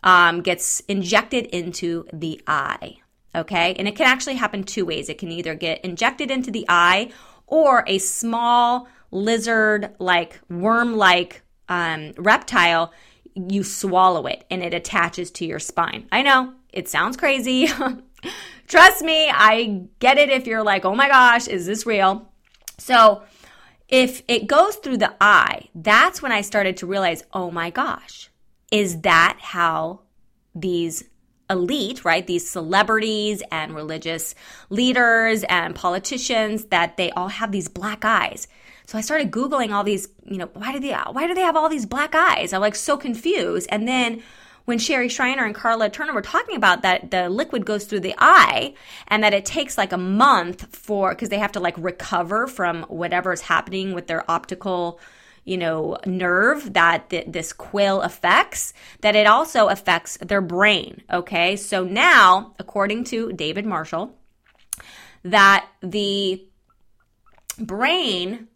um, 0.03 0.41
gets 0.41 0.81
injected 0.81 1.47
into 1.47 2.07
the 2.13 2.41
eye 2.47 2.97
okay? 3.35 3.75
And 3.75 3.87
it 3.87 3.97
can 3.97 4.07
actually 4.07 4.35
happen 4.35 4.65
two 4.65 4.85
ways. 4.85 5.09
It 5.09 5.19
can 5.19 5.31
either 5.31 5.55
get 5.55 5.85
injected 5.85 6.31
into 6.33 6.51
the 6.51 6.67
eye 6.69 7.11
or 7.51 7.85
a 7.87 7.99
small 7.99 8.89
lizard 9.11 9.95
like 9.99 10.41
worm 10.49 10.97
like 10.97 11.43
um, 11.69 12.13
reptile, 12.17 12.93
you 13.35 13.63
swallow 13.63 14.27
it 14.27 14.45
and 14.51 14.63
it 14.63 14.73
attaches 14.73 15.31
to 15.33 15.45
your 15.45 15.59
spine. 15.59 16.09
I 16.11 16.23
know 16.23 16.55
it 16.73 16.89
sounds 16.89 17.17
crazy. 17.17 17.69
Trust 18.69 19.03
me, 19.03 19.29
I 19.29 19.85
get 19.99 20.17
it 20.17 20.31
if 20.31 20.47
you're 20.47 20.63
like, 20.63 20.85
oh 20.85 20.95
my 20.95 21.09
gosh, 21.09 21.49
is 21.49 21.67
this 21.67 21.85
real? 21.85 22.31
So, 22.79 23.23
if 23.89 24.23
it 24.29 24.47
goes 24.47 24.77
through 24.77 24.99
the 24.99 25.13
eye, 25.21 25.69
that's 25.75 26.23
when 26.23 26.31
I 26.31 26.43
started 26.43 26.77
to 26.77 26.87
realize, 26.87 27.25
oh 27.33 27.51
my 27.51 27.71
gosh, 27.71 28.31
is 28.71 29.01
that 29.01 29.39
how 29.41 30.03
these 30.55 31.05
elite, 31.51 32.05
right? 32.05 32.27
These 32.27 32.49
celebrities 32.49 33.43
and 33.51 33.75
religious 33.75 34.35
leaders 34.71 35.45
and 35.45 35.75
politicians 35.75 36.67
that 36.67 36.97
they 36.97 37.11
all 37.11 37.29
have 37.29 37.53
these 37.53 37.69
black 37.69 38.05
eyes. 38.05 38.49
So 38.87 38.97
I 38.97 39.03
started 39.03 39.31
googling 39.31 39.73
all 39.73 39.85
these, 39.85 40.09
you 40.25 40.39
know, 40.39 40.49
why 40.55 40.73
do 40.73 40.81
they 40.81 40.93
why 40.93 41.27
do 41.27 41.35
they 41.35 41.43
have 41.43 41.57
all 41.57 41.69
these 41.69 41.87
black 41.87 42.15
eyes? 42.15 42.53
I'm 42.53 42.61
like 42.61 42.75
so 42.75 42.97
confused. 42.97 43.69
And 43.71 43.87
then 43.87 44.23
when 44.65 44.79
Sherry 44.79 45.09
Shriner 45.09 45.45
and 45.45 45.55
Karla 45.55 45.91
Turner 45.91 46.13
were 46.13 46.23
talking 46.23 46.57
about 46.57 46.83
that 46.83 47.11
the 47.11 47.29
liquid 47.29 47.67
goes 47.67 47.85
through 47.85 48.01
the 48.01 48.15
eye 48.19 48.75
and 49.09 49.25
that 49.25 49.35
it 49.35 49.45
takes 49.45 49.77
like 49.77 49.93
a 49.93 49.99
month 49.99 50.75
for 50.75 51.11
because 51.11 51.29
they 51.29 51.39
have 51.39 51.53
to 51.53 51.61
like 51.61 51.75
recover 51.79 52.47
from 52.47 52.83
whatever 52.85 53.33
is 53.33 53.41
happening 53.41 53.95
with 53.95 54.07
their 54.07 54.29
optical 54.31 55.01
you 55.45 55.57
know, 55.57 55.99
nerve 56.07 56.75
that 56.75 57.11
th- 57.11 57.27
this 57.29 57.53
quill 57.53 58.01
affects, 58.03 58.73
that 59.01 59.17
it 59.17 59.27
also 59.27 59.69
affects 59.69 60.17
their 60.19 60.41
brain. 60.41 61.03
Okay. 61.13 61.57
So 61.57 61.85
now, 61.85 62.55
according 62.59 63.05
to 63.05 63.33
David 63.33 63.67
Marshall, 63.67 64.17
that 65.23 65.67
the 65.83 66.45
brain 67.59 68.49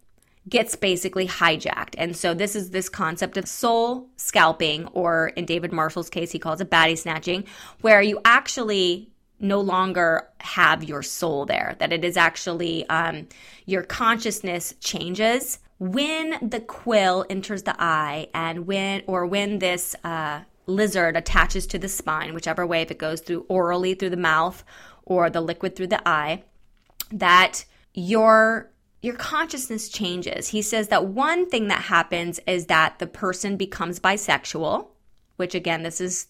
gets 0.48 0.76
basically 0.76 1.26
hijacked. 1.26 1.94
And 1.96 2.16
so 2.16 2.34
this 2.34 2.54
is 2.54 2.70
this 2.70 2.88
concept 2.88 3.36
of 3.36 3.48
soul 3.48 4.08
scalping, 4.16 4.86
or 4.88 5.28
in 5.28 5.46
David 5.46 5.72
Marshall's 5.72 6.10
case, 6.10 6.32
he 6.32 6.38
calls 6.38 6.60
it 6.60 6.68
body 6.68 6.96
snatching, 6.96 7.44
where 7.80 8.02
you 8.02 8.20
actually 8.24 9.10
no 9.40 9.60
longer 9.60 10.28
have 10.38 10.84
your 10.84 11.02
soul 11.02 11.46
there, 11.46 11.76
that 11.78 11.92
it 11.92 12.04
is 12.04 12.16
actually 12.16 12.88
um, 12.88 13.26
your 13.66 13.82
consciousness 13.82 14.74
changes 14.80 15.58
when 15.84 16.38
the 16.40 16.60
quill 16.60 17.26
enters 17.28 17.64
the 17.64 17.76
eye 17.78 18.26
and 18.32 18.66
when 18.66 19.02
or 19.06 19.26
when 19.26 19.58
this 19.58 19.94
uh, 20.02 20.40
lizard 20.66 21.14
attaches 21.14 21.66
to 21.66 21.78
the 21.78 21.88
spine 21.88 22.32
whichever 22.32 22.66
way 22.66 22.80
if 22.80 22.90
it 22.90 22.98
goes 22.98 23.20
through 23.20 23.44
orally 23.50 23.92
through 23.92 24.08
the 24.08 24.16
mouth 24.16 24.64
or 25.04 25.28
the 25.28 25.42
liquid 25.42 25.76
through 25.76 25.86
the 25.86 26.08
eye 26.08 26.42
that 27.10 27.66
your 27.92 28.70
your 29.02 29.14
consciousness 29.16 29.90
changes. 29.90 30.48
He 30.48 30.62
says 30.62 30.88
that 30.88 31.04
one 31.08 31.50
thing 31.50 31.68
that 31.68 31.82
happens 31.82 32.40
is 32.46 32.64
that 32.66 32.98
the 32.98 33.06
person 33.06 33.58
becomes 33.58 34.00
bisexual 34.00 34.88
which 35.36 35.54
again 35.54 35.82
this 35.82 36.00
is 36.00 36.28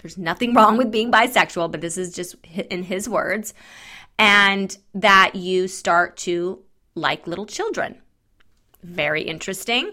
there's 0.00 0.16
nothing 0.16 0.54
wrong 0.54 0.76
with 0.76 0.92
being 0.92 1.10
bisexual 1.10 1.72
but 1.72 1.80
this 1.80 1.98
is 1.98 2.14
just 2.14 2.36
in 2.70 2.84
his 2.84 3.08
words 3.08 3.52
and 4.16 4.78
that 4.94 5.34
you 5.34 5.66
start 5.66 6.16
to 6.18 6.62
like 6.94 7.26
little 7.26 7.46
children 7.46 8.01
very 8.82 9.22
interesting. 9.22 9.92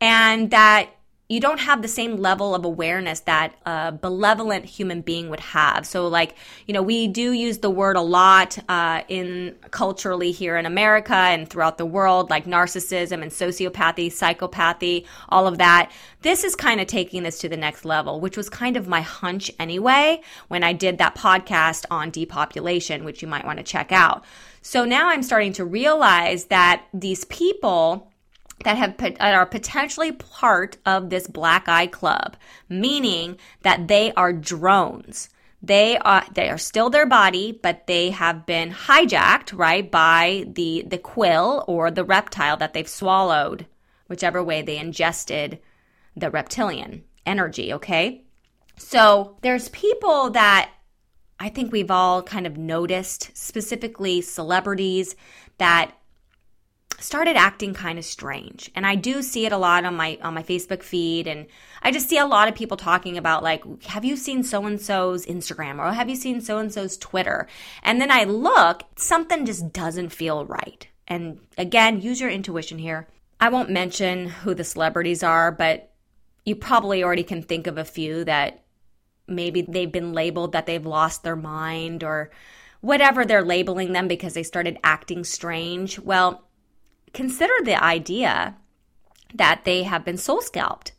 And 0.00 0.50
that 0.50 0.90
you 1.32 1.40
don't 1.40 1.60
have 1.60 1.80
the 1.80 1.88
same 1.88 2.18
level 2.18 2.54
of 2.54 2.66
awareness 2.66 3.20
that 3.20 3.54
a 3.64 3.90
benevolent 3.90 4.66
human 4.66 5.00
being 5.00 5.30
would 5.30 5.40
have. 5.40 5.86
So, 5.86 6.06
like, 6.06 6.34
you 6.66 6.74
know, 6.74 6.82
we 6.82 7.08
do 7.08 7.32
use 7.32 7.58
the 7.58 7.70
word 7.70 7.96
a 7.96 8.02
lot 8.02 8.58
uh, 8.68 9.00
in 9.08 9.56
culturally 9.70 10.30
here 10.30 10.58
in 10.58 10.66
America 10.66 11.14
and 11.14 11.48
throughout 11.48 11.78
the 11.78 11.86
world, 11.86 12.28
like 12.28 12.44
narcissism 12.44 13.22
and 13.22 13.30
sociopathy, 13.30 14.08
psychopathy, 14.08 15.06
all 15.30 15.46
of 15.46 15.56
that. 15.56 15.90
This 16.20 16.44
is 16.44 16.54
kind 16.54 16.82
of 16.82 16.86
taking 16.86 17.22
this 17.22 17.38
to 17.38 17.48
the 17.48 17.56
next 17.56 17.86
level, 17.86 18.20
which 18.20 18.36
was 18.36 18.50
kind 18.50 18.76
of 18.76 18.86
my 18.86 19.00
hunch 19.00 19.50
anyway 19.58 20.20
when 20.48 20.62
I 20.62 20.74
did 20.74 20.98
that 20.98 21.14
podcast 21.14 21.86
on 21.90 22.10
depopulation, 22.10 23.04
which 23.04 23.22
you 23.22 23.28
might 23.28 23.46
want 23.46 23.56
to 23.56 23.64
check 23.64 23.90
out. 23.90 24.22
So 24.60 24.84
now 24.84 25.08
I'm 25.08 25.22
starting 25.22 25.54
to 25.54 25.64
realize 25.64 26.44
that 26.46 26.84
these 26.92 27.24
people 27.24 28.11
that 28.64 28.76
have 28.76 28.96
that 28.96 29.20
are 29.20 29.46
potentially 29.46 30.12
part 30.12 30.76
of 30.86 31.10
this 31.10 31.26
black 31.26 31.68
eye 31.68 31.86
club, 31.86 32.36
meaning 32.68 33.38
that 33.62 33.88
they 33.88 34.12
are 34.12 34.32
drones. 34.32 35.28
They 35.62 35.96
are 35.98 36.24
they 36.34 36.48
are 36.48 36.58
still 36.58 36.90
their 36.90 37.06
body, 37.06 37.58
but 37.62 37.86
they 37.86 38.10
have 38.10 38.46
been 38.46 38.72
hijacked, 38.72 39.56
right, 39.56 39.88
by 39.88 40.46
the 40.48 40.84
the 40.86 40.98
quill 40.98 41.64
or 41.68 41.90
the 41.90 42.04
reptile 42.04 42.56
that 42.56 42.72
they've 42.72 42.88
swallowed, 42.88 43.66
whichever 44.08 44.42
way 44.42 44.62
they 44.62 44.78
ingested 44.78 45.60
the 46.16 46.30
reptilian 46.30 47.04
energy, 47.24 47.72
okay? 47.72 48.24
So, 48.76 49.36
there's 49.42 49.68
people 49.68 50.30
that 50.30 50.70
I 51.38 51.48
think 51.48 51.72
we've 51.72 51.90
all 51.90 52.22
kind 52.22 52.46
of 52.46 52.56
noticed, 52.56 53.36
specifically 53.36 54.20
celebrities 54.20 55.16
that 55.58 55.92
started 57.02 57.36
acting 57.36 57.74
kind 57.74 57.98
of 57.98 58.04
strange. 58.04 58.70
And 58.74 58.86
I 58.86 58.94
do 58.94 59.22
see 59.22 59.44
it 59.44 59.52
a 59.52 59.58
lot 59.58 59.84
on 59.84 59.96
my 59.96 60.18
on 60.22 60.34
my 60.34 60.42
Facebook 60.42 60.82
feed 60.82 61.26
and 61.26 61.46
I 61.82 61.90
just 61.90 62.08
see 62.08 62.18
a 62.18 62.26
lot 62.26 62.48
of 62.48 62.54
people 62.54 62.76
talking 62.76 63.18
about 63.18 63.42
like 63.42 63.64
have 63.84 64.04
you 64.04 64.16
seen 64.16 64.42
so 64.42 64.64
and 64.66 64.80
so's 64.80 65.26
Instagram 65.26 65.78
or 65.78 65.92
have 65.92 66.08
you 66.08 66.16
seen 66.16 66.40
so 66.40 66.58
and 66.58 66.72
so's 66.72 66.96
Twitter? 66.96 67.48
And 67.82 68.00
then 68.00 68.10
I 68.10 68.24
look, 68.24 68.84
something 68.96 69.46
just 69.46 69.72
doesn't 69.72 70.10
feel 70.10 70.46
right. 70.46 70.86
And 71.08 71.40
again, 71.58 72.00
use 72.00 72.20
your 72.20 72.30
intuition 72.30 72.78
here. 72.78 73.08
I 73.40 73.48
won't 73.48 73.70
mention 73.70 74.28
who 74.28 74.54
the 74.54 74.64
celebrities 74.64 75.22
are, 75.22 75.50
but 75.50 75.92
you 76.44 76.54
probably 76.54 77.02
already 77.02 77.24
can 77.24 77.42
think 77.42 77.66
of 77.66 77.78
a 77.78 77.84
few 77.84 78.24
that 78.24 78.62
maybe 79.26 79.62
they've 79.62 79.90
been 79.90 80.12
labeled 80.12 80.52
that 80.52 80.66
they've 80.66 80.86
lost 80.86 81.22
their 81.22 81.36
mind 81.36 82.04
or 82.04 82.30
whatever 82.80 83.24
they're 83.24 83.44
labeling 83.44 83.92
them 83.92 84.08
because 84.08 84.34
they 84.34 84.42
started 84.42 84.78
acting 84.84 85.24
strange. 85.24 85.98
Well, 85.98 86.44
consider 87.12 87.52
the 87.62 87.82
idea 87.82 88.56
that 89.34 89.62
they 89.64 89.82
have 89.84 90.04
been 90.04 90.16
soul 90.16 90.40
scalped, 90.40 90.92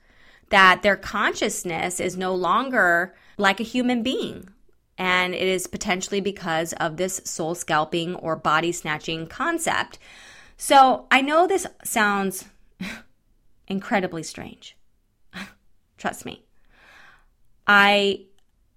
that 0.50 0.82
their 0.84 0.96
consciousness 0.96 2.00
is 2.00 2.18
no 2.18 2.34
longer 2.34 3.16
like 3.38 3.60
a 3.60 3.64
human 3.64 4.04
being. 4.04 4.50
And 4.98 5.34
it 5.34 5.48
is 5.48 5.66
potentially 5.66 6.22
because 6.22 6.74
of 6.74 6.98
this 6.98 7.22
soul 7.26 7.56
scalping 7.56 8.16
or 8.16 8.36
body 8.36 8.72
snatching 8.72 9.26
concept. 9.28 9.98
So 10.56 11.08
I 11.10 11.22
know 11.22 11.48
this 11.48 11.66
sounds 11.84 12.46
incredibly 13.68 14.24
strange. 14.24 14.78
Trust 15.98 16.26
me. 16.26 16.44
I, 17.66 18.26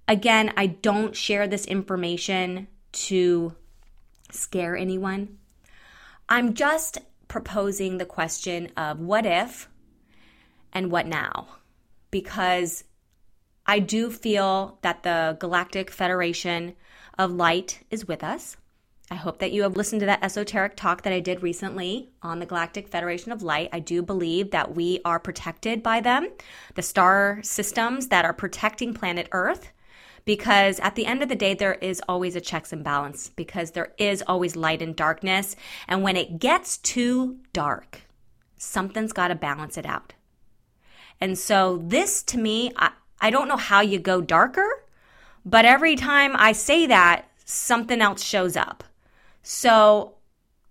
again, 0.09 0.53
I 0.57 0.66
don't 0.66 1.14
share 1.14 1.46
this 1.46 1.66
information 1.66 2.68
to 2.92 3.55
scare 4.31 4.77
anyone. 4.77 5.38
I'm 6.29 6.55
just 6.55 6.99
proposing 7.37 7.99
the 7.99 8.07
question 8.07 8.72
of 8.79 8.99
what 8.99 9.27
if 9.27 9.68
and 10.72 10.90
what 10.90 11.07
now? 11.07 11.46
Because 12.11 12.85
I 13.66 13.79
do 13.79 14.11
feel 14.11 14.79
that 14.81 15.03
the 15.03 15.37
Galactic 15.38 15.90
Federation 15.90 16.75
of 17.18 17.31
Light 17.31 17.85
is 17.90 18.09
with 18.09 18.25
us. 18.25 18.57
I 19.11 19.16
hope 19.16 19.40
that 19.40 19.53
you 19.53 19.64
have 19.64 19.77
listened 19.77 20.01
to 20.01 20.07
that 20.07 20.25
esoteric 20.25 20.77
talk 20.77 21.03
that 21.03 21.12
I 21.12 21.20
did 21.20 21.42
recently 21.42 22.09
on 22.22 22.38
the 22.38 22.46
Galactic 22.46 22.88
Federation 22.88 23.33
of 23.33 23.42
Light. 23.42 23.68
I 23.70 23.81
do 23.81 24.01
believe 24.01 24.53
that 24.53 24.75
we 24.75 25.01
are 25.05 25.20
protected 25.20 25.83
by 25.83 26.01
them, 26.01 26.31
the 26.75 26.81
star 26.81 27.40
systems 27.42 28.09
that 28.09 28.25
are 28.25 28.33
protecting 28.33 28.94
planet 28.94 29.29
Earth 29.33 29.72
because 30.26 30.80
at 30.80 30.96
the 30.96 31.06
end 31.06 31.22
of 31.22 31.30
the 31.30 31.36
day, 31.36 31.54
there 31.54 31.74
is 31.74 32.02
always 32.08 32.36
a 32.36 32.40
checks 32.40 32.72
and 32.72 32.84
balance 32.84 33.30
because 33.30 33.70
there 33.70 33.94
is 33.96 34.22
always 34.26 34.56
light 34.56 34.82
and 34.82 34.94
darkness. 34.94 35.56
And 35.88 36.02
when 36.02 36.16
it 36.16 36.38
gets 36.38 36.76
too 36.76 37.38
dark, 37.54 38.02
something's 38.58 39.12
got 39.12 39.28
to 39.28 39.34
balance 39.36 39.78
it 39.78 39.86
out. 39.86 40.12
And 41.20 41.38
so, 41.38 41.78
this 41.82 42.22
to 42.24 42.38
me, 42.38 42.72
I, 42.76 42.90
I 43.20 43.30
don't 43.30 43.48
know 43.48 43.56
how 43.56 43.80
you 43.80 43.98
go 43.98 44.20
darker, 44.20 44.68
but 45.46 45.64
every 45.64 45.96
time 45.96 46.32
I 46.34 46.52
say 46.52 46.86
that, 46.86 47.24
something 47.44 48.02
else 48.02 48.22
shows 48.22 48.56
up. 48.56 48.84
So, 49.42 50.16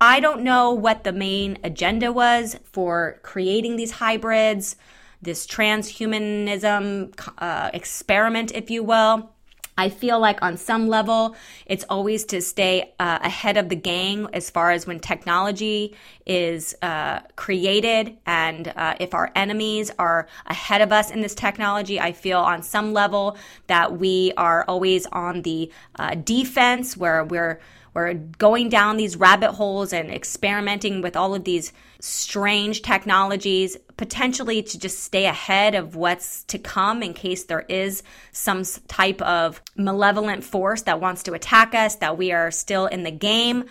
I 0.01 0.19
don't 0.19 0.43
know 0.43 0.71
what 0.71 1.05
the 1.05 1.13
main 1.13 1.57
agenda 1.63 2.11
was 2.11 2.59
for 2.65 3.19
creating 3.23 3.77
these 3.77 3.91
hybrids, 3.91 4.75
this 5.21 5.47
transhumanism 5.47 7.17
uh, 7.37 7.71
experiment, 7.73 8.51
if 8.53 8.69
you 8.69 8.83
will. 8.83 9.31
I 9.77 9.89
feel 9.89 10.19
like 10.19 10.41
on 10.41 10.57
some 10.57 10.87
level, 10.87 11.35
it's 11.65 11.83
always 11.89 12.23
to 12.25 12.41
stay 12.41 12.93
uh, 12.99 13.19
ahead 13.21 13.57
of 13.57 13.69
the 13.69 13.75
gang 13.75 14.27
as 14.33 14.49
far 14.49 14.71
as 14.71 14.87
when 14.87 14.99
technology 14.99 15.95
is 16.25 16.75
uh, 16.81 17.19
created. 17.35 18.17
And 18.25 18.67
uh, 18.75 18.95
if 18.99 19.13
our 19.13 19.31
enemies 19.35 19.91
are 19.99 20.27
ahead 20.47 20.81
of 20.81 20.91
us 20.91 21.11
in 21.11 21.21
this 21.21 21.35
technology, 21.35 21.99
I 21.99 22.11
feel 22.11 22.39
on 22.39 22.63
some 22.63 22.93
level 22.93 23.37
that 23.67 23.97
we 23.97 24.33
are 24.37 24.65
always 24.67 25.05
on 25.07 25.43
the 25.43 25.71
uh, 25.97 26.15
defense 26.15 26.97
where 26.97 27.23
we're 27.23 27.59
we're 27.95 28.13
going 28.13 28.67
down 28.67 28.97
these 28.97 29.15
rabbit 29.15 29.53
holes 29.53 29.93
and 29.93 30.11
experimenting 30.11 31.01
with 31.01 31.15
all 31.15 31.33
of 31.33 31.45
these 31.45 31.71
strange 32.01 32.81
technologies, 32.81 33.77
potentially 33.95 34.61
to 34.61 34.77
just 34.77 34.99
stay 34.99 35.25
ahead 35.27 35.75
of 35.75 35.95
what's 35.95 36.43
to 36.43 36.59
come 36.59 37.01
in 37.01 37.13
case 37.13 37.45
there 37.45 37.65
is 37.69 38.03
some 38.33 38.63
type 38.89 39.21
of 39.21 39.61
malevolent 39.77 40.43
force 40.43 40.81
that 40.81 40.99
wants 40.99 41.23
to 41.23 41.33
attack 41.33 41.73
us, 41.73 41.95
that 41.95 42.17
we 42.17 42.33
are 42.33 42.51
still 42.51 42.85
in 42.85 43.03
the 43.03 43.11
game. 43.11 43.63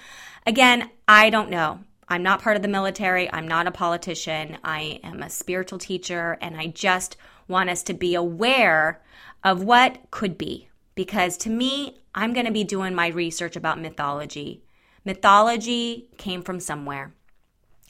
Again, 0.46 0.88
I 1.06 1.28
don't 1.28 1.50
know. 1.50 1.80
I'm 2.08 2.22
not 2.22 2.42
part 2.42 2.56
of 2.56 2.62
the 2.62 2.68
military. 2.68 3.32
I'm 3.32 3.48
not 3.48 3.66
a 3.66 3.70
politician. 3.70 4.58
I 4.62 5.00
am 5.02 5.22
a 5.22 5.30
spiritual 5.30 5.78
teacher, 5.78 6.38
and 6.40 6.56
I 6.56 6.68
just 6.68 7.16
want 7.48 7.70
us 7.70 7.82
to 7.84 7.94
be 7.94 8.14
aware 8.14 9.02
of 9.42 9.62
what 9.62 10.10
could 10.10 10.38
be. 10.38 10.68
Because 10.94 11.36
to 11.38 11.50
me, 11.50 12.02
I'm 12.14 12.32
going 12.32 12.46
to 12.46 12.52
be 12.52 12.64
doing 12.64 12.94
my 12.94 13.08
research 13.08 13.56
about 13.56 13.80
mythology. 13.80 14.62
Mythology 15.04 16.08
came 16.16 16.42
from 16.42 16.60
somewhere, 16.60 17.12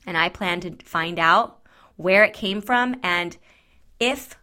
and 0.07 0.17
I 0.17 0.29
plan 0.29 0.61
to 0.61 0.77
find 0.85 1.19
out 1.19 1.61
where 1.97 2.25
it 2.25 2.33
came 2.33 2.61
from 2.61 2.97
and 3.03 3.37
if 4.01 4.37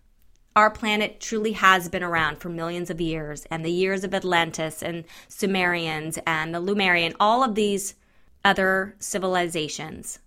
our 0.56 0.70
planet 0.70 1.20
truly 1.20 1.54
has 1.54 1.88
been 1.88 2.04
around 2.04 2.38
for 2.38 2.50
millions 2.50 2.90
of 2.90 3.00
years 3.00 3.46
and 3.50 3.64
the 3.64 3.72
years 3.72 4.04
of 4.04 4.14
Atlantis 4.14 4.84
and 4.84 5.06
Sumerians 5.28 6.20
and 6.28 6.54
the 6.54 6.60
Lemurian, 6.60 7.14
all 7.20 7.44
of 7.44 7.56
these 7.56 7.96
other 8.44 8.96
civilizations. 9.00 10.20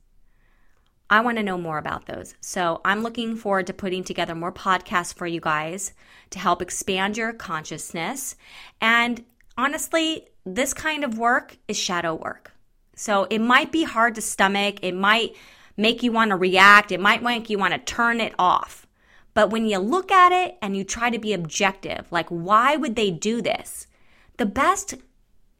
I 1.10 1.20
want 1.20 1.36
to 1.36 1.44
know 1.44 1.58
more 1.58 1.78
about 1.78 2.06
those. 2.06 2.34
So 2.40 2.80
I'm 2.84 3.02
looking 3.02 3.36
forward 3.36 3.66
to 3.66 3.74
putting 3.74 4.04
together 4.04 4.34
more 4.34 4.52
podcasts 4.52 5.14
for 5.14 5.26
you 5.26 5.40
guys 5.40 5.92
to 6.30 6.38
help 6.38 6.62
expand 6.62 7.16
your 7.16 7.32
consciousness 7.32 8.36
and 8.80 9.24
honestly, 9.56 10.26
this 10.44 10.74
kind 10.74 11.04
of 11.04 11.18
work 11.18 11.56
is 11.68 11.78
shadow 11.78 12.14
work. 12.14 12.52
So 12.96 13.26
it 13.30 13.40
might 13.40 13.72
be 13.72 13.84
hard 13.84 14.14
to 14.16 14.20
stomach. 14.20 14.76
It 14.82 14.94
might 14.94 15.34
make 15.76 16.02
you 16.02 16.12
want 16.12 16.30
to 16.30 16.36
react. 16.36 16.92
It 16.92 17.00
might 17.00 17.22
make 17.22 17.50
you 17.50 17.58
want 17.58 17.72
to 17.72 17.78
turn 17.78 18.20
it 18.20 18.34
off. 18.38 18.86
But 19.32 19.50
when 19.50 19.66
you 19.66 19.78
look 19.78 20.12
at 20.12 20.30
it 20.30 20.56
and 20.62 20.76
you 20.76 20.84
try 20.84 21.10
to 21.10 21.18
be 21.18 21.32
objective, 21.32 22.06
like, 22.10 22.28
why 22.28 22.76
would 22.76 22.94
they 22.94 23.10
do 23.10 23.42
this? 23.42 23.88
The 24.36 24.46
best 24.46 24.94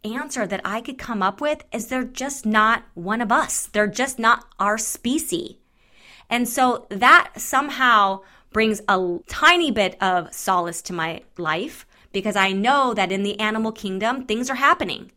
answer 0.05 0.47
that 0.47 0.61
I 0.65 0.81
could 0.81 0.99
come 0.99 1.23
up 1.23 1.41
with 1.41 1.65
is 1.73 1.87
they're 1.87 2.05
just 2.05 2.47
not 2.47 2.85
one 2.95 3.21
of 3.21 3.33
us. 3.33 3.67
They're 3.67 3.87
just 3.87 4.19
not 4.19 4.45
our 4.59 4.79
species. 4.79 5.57
And 6.31 6.49
so 6.49 6.87
that 6.89 7.33
somehow 7.37 8.21
brings 8.53 8.81
a 8.89 9.19
tiny 9.27 9.71
bit 9.71 10.01
of 10.03 10.33
solace 10.33 10.81
to 10.83 10.93
my 10.93 11.23
life 11.37 11.87
because 12.13 12.37
I 12.37 12.53
know 12.53 12.95
that 12.95 13.13
in 13.13 13.23
the 13.23 13.39
animal 13.41 13.73
kingdom, 13.73 14.25
things 14.25 14.49
are 14.49 14.55
happening 14.55 15.11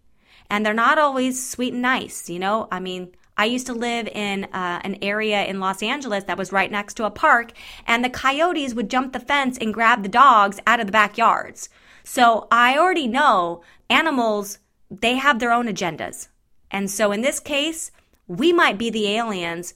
and 0.50 0.66
they're 0.66 0.74
not 0.74 0.98
always 0.98 1.48
sweet 1.50 1.74
and 1.74 1.82
nice. 1.82 2.30
You 2.30 2.40
know, 2.40 2.68
I 2.72 2.80
mean, 2.80 3.12
I 3.38 3.46
used 3.46 3.68
to 3.68 3.74
live 3.74 4.08
in 4.08 4.46
uh, 4.46 4.82
an 4.84 4.98
area 5.02 5.46
in 5.46 5.60
Los 5.60 5.84
Angeles 5.84 6.24
that 6.24 6.38
was 6.38 6.52
right 6.52 6.72
next 6.72 6.96
to 6.96 7.06
a 7.06 7.12
park, 7.12 7.52
and 7.86 8.04
the 8.04 8.10
coyotes 8.10 8.74
would 8.74 8.90
jump 8.90 9.14
the 9.14 9.20
fence 9.20 9.58
and 9.60 9.74
grab 9.74 10.02
the 10.02 10.10
dogs 10.10 10.60
out 10.66 10.80
of 10.80 10.88
the 10.88 10.92
backyards. 10.92 11.70
So 12.04 12.48
I 12.50 12.78
already 12.78 13.08
know 13.08 13.62
animals, 13.90 14.60
they 14.90 15.16
have 15.16 15.40
their 15.40 15.52
own 15.52 15.68
agendas. 15.68 16.28
And 16.72 16.90
so 16.90 17.12
in 17.12 17.22
this 17.22 17.40
case, 17.40 17.92
we 18.28 18.52
might 18.52 18.78
be 18.78 18.90
the 18.90 19.08
aliens 19.10 19.74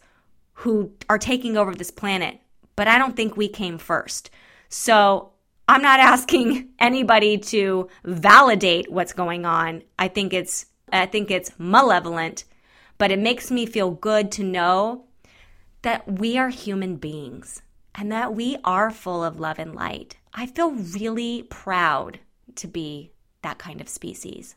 who 0.53 0.91
are 1.09 1.17
taking 1.17 1.57
over 1.57 1.73
this 1.73 1.91
planet, 1.91 2.39
but 2.75 2.87
I 2.87 2.97
don't 2.97 3.15
think 3.15 3.35
we 3.35 3.47
came 3.47 3.77
first. 3.77 4.29
So 4.69 5.31
I'm 5.67 5.81
not 5.81 5.99
asking 6.13 6.69
anybody 6.79 7.37
to 7.37 7.89
validate 8.03 8.91
what's 8.91 9.13
going 9.13 9.45
on. 9.45 9.83
I 9.97 10.07
think 10.07 10.33
it's 10.33 10.65
I 10.93 11.05
think 11.05 11.31
it's 11.31 11.53
malevolent, 11.57 12.43
but 12.97 13.11
it 13.11 13.19
makes 13.19 13.49
me 13.49 13.65
feel 13.65 13.91
good 13.91 14.31
to 14.33 14.43
know 14.43 15.05
that 15.83 16.19
we 16.19 16.37
are 16.37 16.49
human 16.49 16.97
beings 16.97 17.61
and 17.95 18.11
that 18.11 18.35
we 18.35 18.57
are 18.63 18.91
full 18.91 19.23
of 19.23 19.39
love 19.39 19.57
and 19.57 19.73
light. 19.73 20.17
I 20.33 20.45
feel 20.45 20.71
really 20.71 21.43
proud 21.43 22.19
to 22.55 22.67
be 22.67 23.11
that 23.41 23.57
kind 23.57 23.81
of 23.81 23.89
species. 23.89 24.55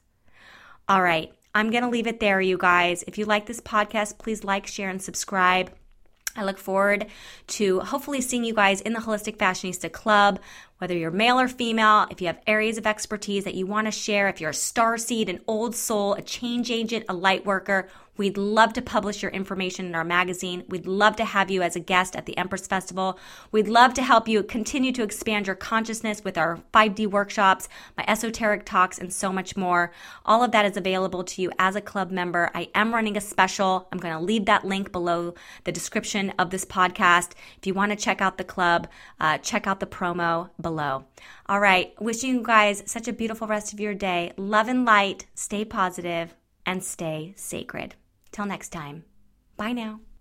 All 0.86 1.00
right, 1.00 1.32
I'm 1.54 1.70
going 1.70 1.82
to 1.82 1.88
leave 1.88 2.06
it 2.06 2.20
there, 2.20 2.42
you 2.42 2.58
guys. 2.58 3.04
If 3.06 3.16
you 3.16 3.24
like 3.24 3.46
this 3.46 3.60
podcast, 3.60 4.18
please 4.18 4.44
like, 4.44 4.66
share, 4.66 4.90
and 4.90 5.00
subscribe. 5.00 5.72
I 6.36 6.44
look 6.44 6.58
forward 6.58 7.06
to 7.46 7.80
hopefully 7.80 8.20
seeing 8.20 8.44
you 8.44 8.52
guys 8.52 8.82
in 8.82 8.92
the 8.92 9.00
Holistic 9.00 9.38
Fashionista 9.38 9.90
Club, 9.90 10.40
whether 10.78 10.96
you're 10.96 11.10
male 11.10 11.38
or 11.38 11.48
female, 11.48 12.06
if 12.10 12.20
you 12.20 12.26
have 12.26 12.40
areas 12.46 12.78
of 12.78 12.86
expertise 12.86 13.44
that 13.44 13.54
you 13.54 13.66
want 13.66 13.86
to 13.86 13.90
share, 13.90 14.28
if 14.28 14.40
you're 14.40 14.50
a 14.50 14.54
star 14.54 14.98
seed, 14.98 15.28
an 15.28 15.40
old 15.46 15.74
soul, 15.74 16.14
a 16.14 16.22
change 16.22 16.70
agent, 16.70 17.04
a 17.08 17.14
light 17.14 17.46
worker, 17.46 17.88
We'd 18.16 18.38
love 18.38 18.72
to 18.74 18.82
publish 18.82 19.22
your 19.22 19.32
information 19.32 19.86
in 19.86 19.94
our 19.96 20.04
magazine. 20.04 20.64
We'd 20.68 20.86
love 20.86 21.16
to 21.16 21.24
have 21.24 21.50
you 21.50 21.62
as 21.62 21.74
a 21.74 21.80
guest 21.80 22.14
at 22.14 22.26
the 22.26 22.38
Empress 22.38 22.66
Festival. 22.66 23.18
We'd 23.50 23.66
love 23.66 23.92
to 23.94 24.04
help 24.04 24.28
you 24.28 24.44
continue 24.44 24.92
to 24.92 25.02
expand 25.02 25.48
your 25.48 25.56
consciousness 25.56 26.22
with 26.22 26.38
our 26.38 26.60
5D 26.72 27.08
workshops, 27.08 27.68
my 27.96 28.04
esoteric 28.06 28.64
talks, 28.64 28.98
and 28.98 29.12
so 29.12 29.32
much 29.32 29.56
more. 29.56 29.90
All 30.24 30.44
of 30.44 30.52
that 30.52 30.64
is 30.64 30.76
available 30.76 31.24
to 31.24 31.42
you 31.42 31.50
as 31.58 31.74
a 31.74 31.80
club 31.80 32.12
member. 32.12 32.50
I 32.54 32.68
am 32.74 32.94
running 32.94 33.16
a 33.16 33.20
special. 33.20 33.88
I'm 33.90 33.98
going 33.98 34.14
to 34.14 34.24
leave 34.24 34.44
that 34.44 34.64
link 34.64 34.92
below 34.92 35.34
the 35.64 35.72
description 35.72 36.32
of 36.38 36.50
this 36.50 36.64
podcast. 36.64 37.32
If 37.58 37.66
you 37.66 37.74
want 37.74 37.90
to 37.90 37.96
check 37.96 38.20
out 38.20 38.38
the 38.38 38.44
club, 38.44 38.86
uh, 39.18 39.38
check 39.38 39.66
out 39.66 39.80
the 39.80 39.86
promo 39.86 40.50
below. 40.74 41.04
All 41.46 41.60
right. 41.60 41.94
Wishing 42.00 42.34
you 42.34 42.42
guys 42.42 42.82
such 42.86 43.08
a 43.08 43.12
beautiful 43.12 43.46
rest 43.46 43.72
of 43.72 43.80
your 43.80 43.94
day. 43.94 44.32
Love 44.36 44.68
and 44.68 44.84
light. 44.84 45.26
Stay 45.34 45.64
positive 45.64 46.34
and 46.66 46.82
stay 46.82 47.32
sacred. 47.36 47.94
Till 48.32 48.46
next 48.46 48.70
time. 48.70 49.04
Bye 49.56 49.72
now. 49.72 50.00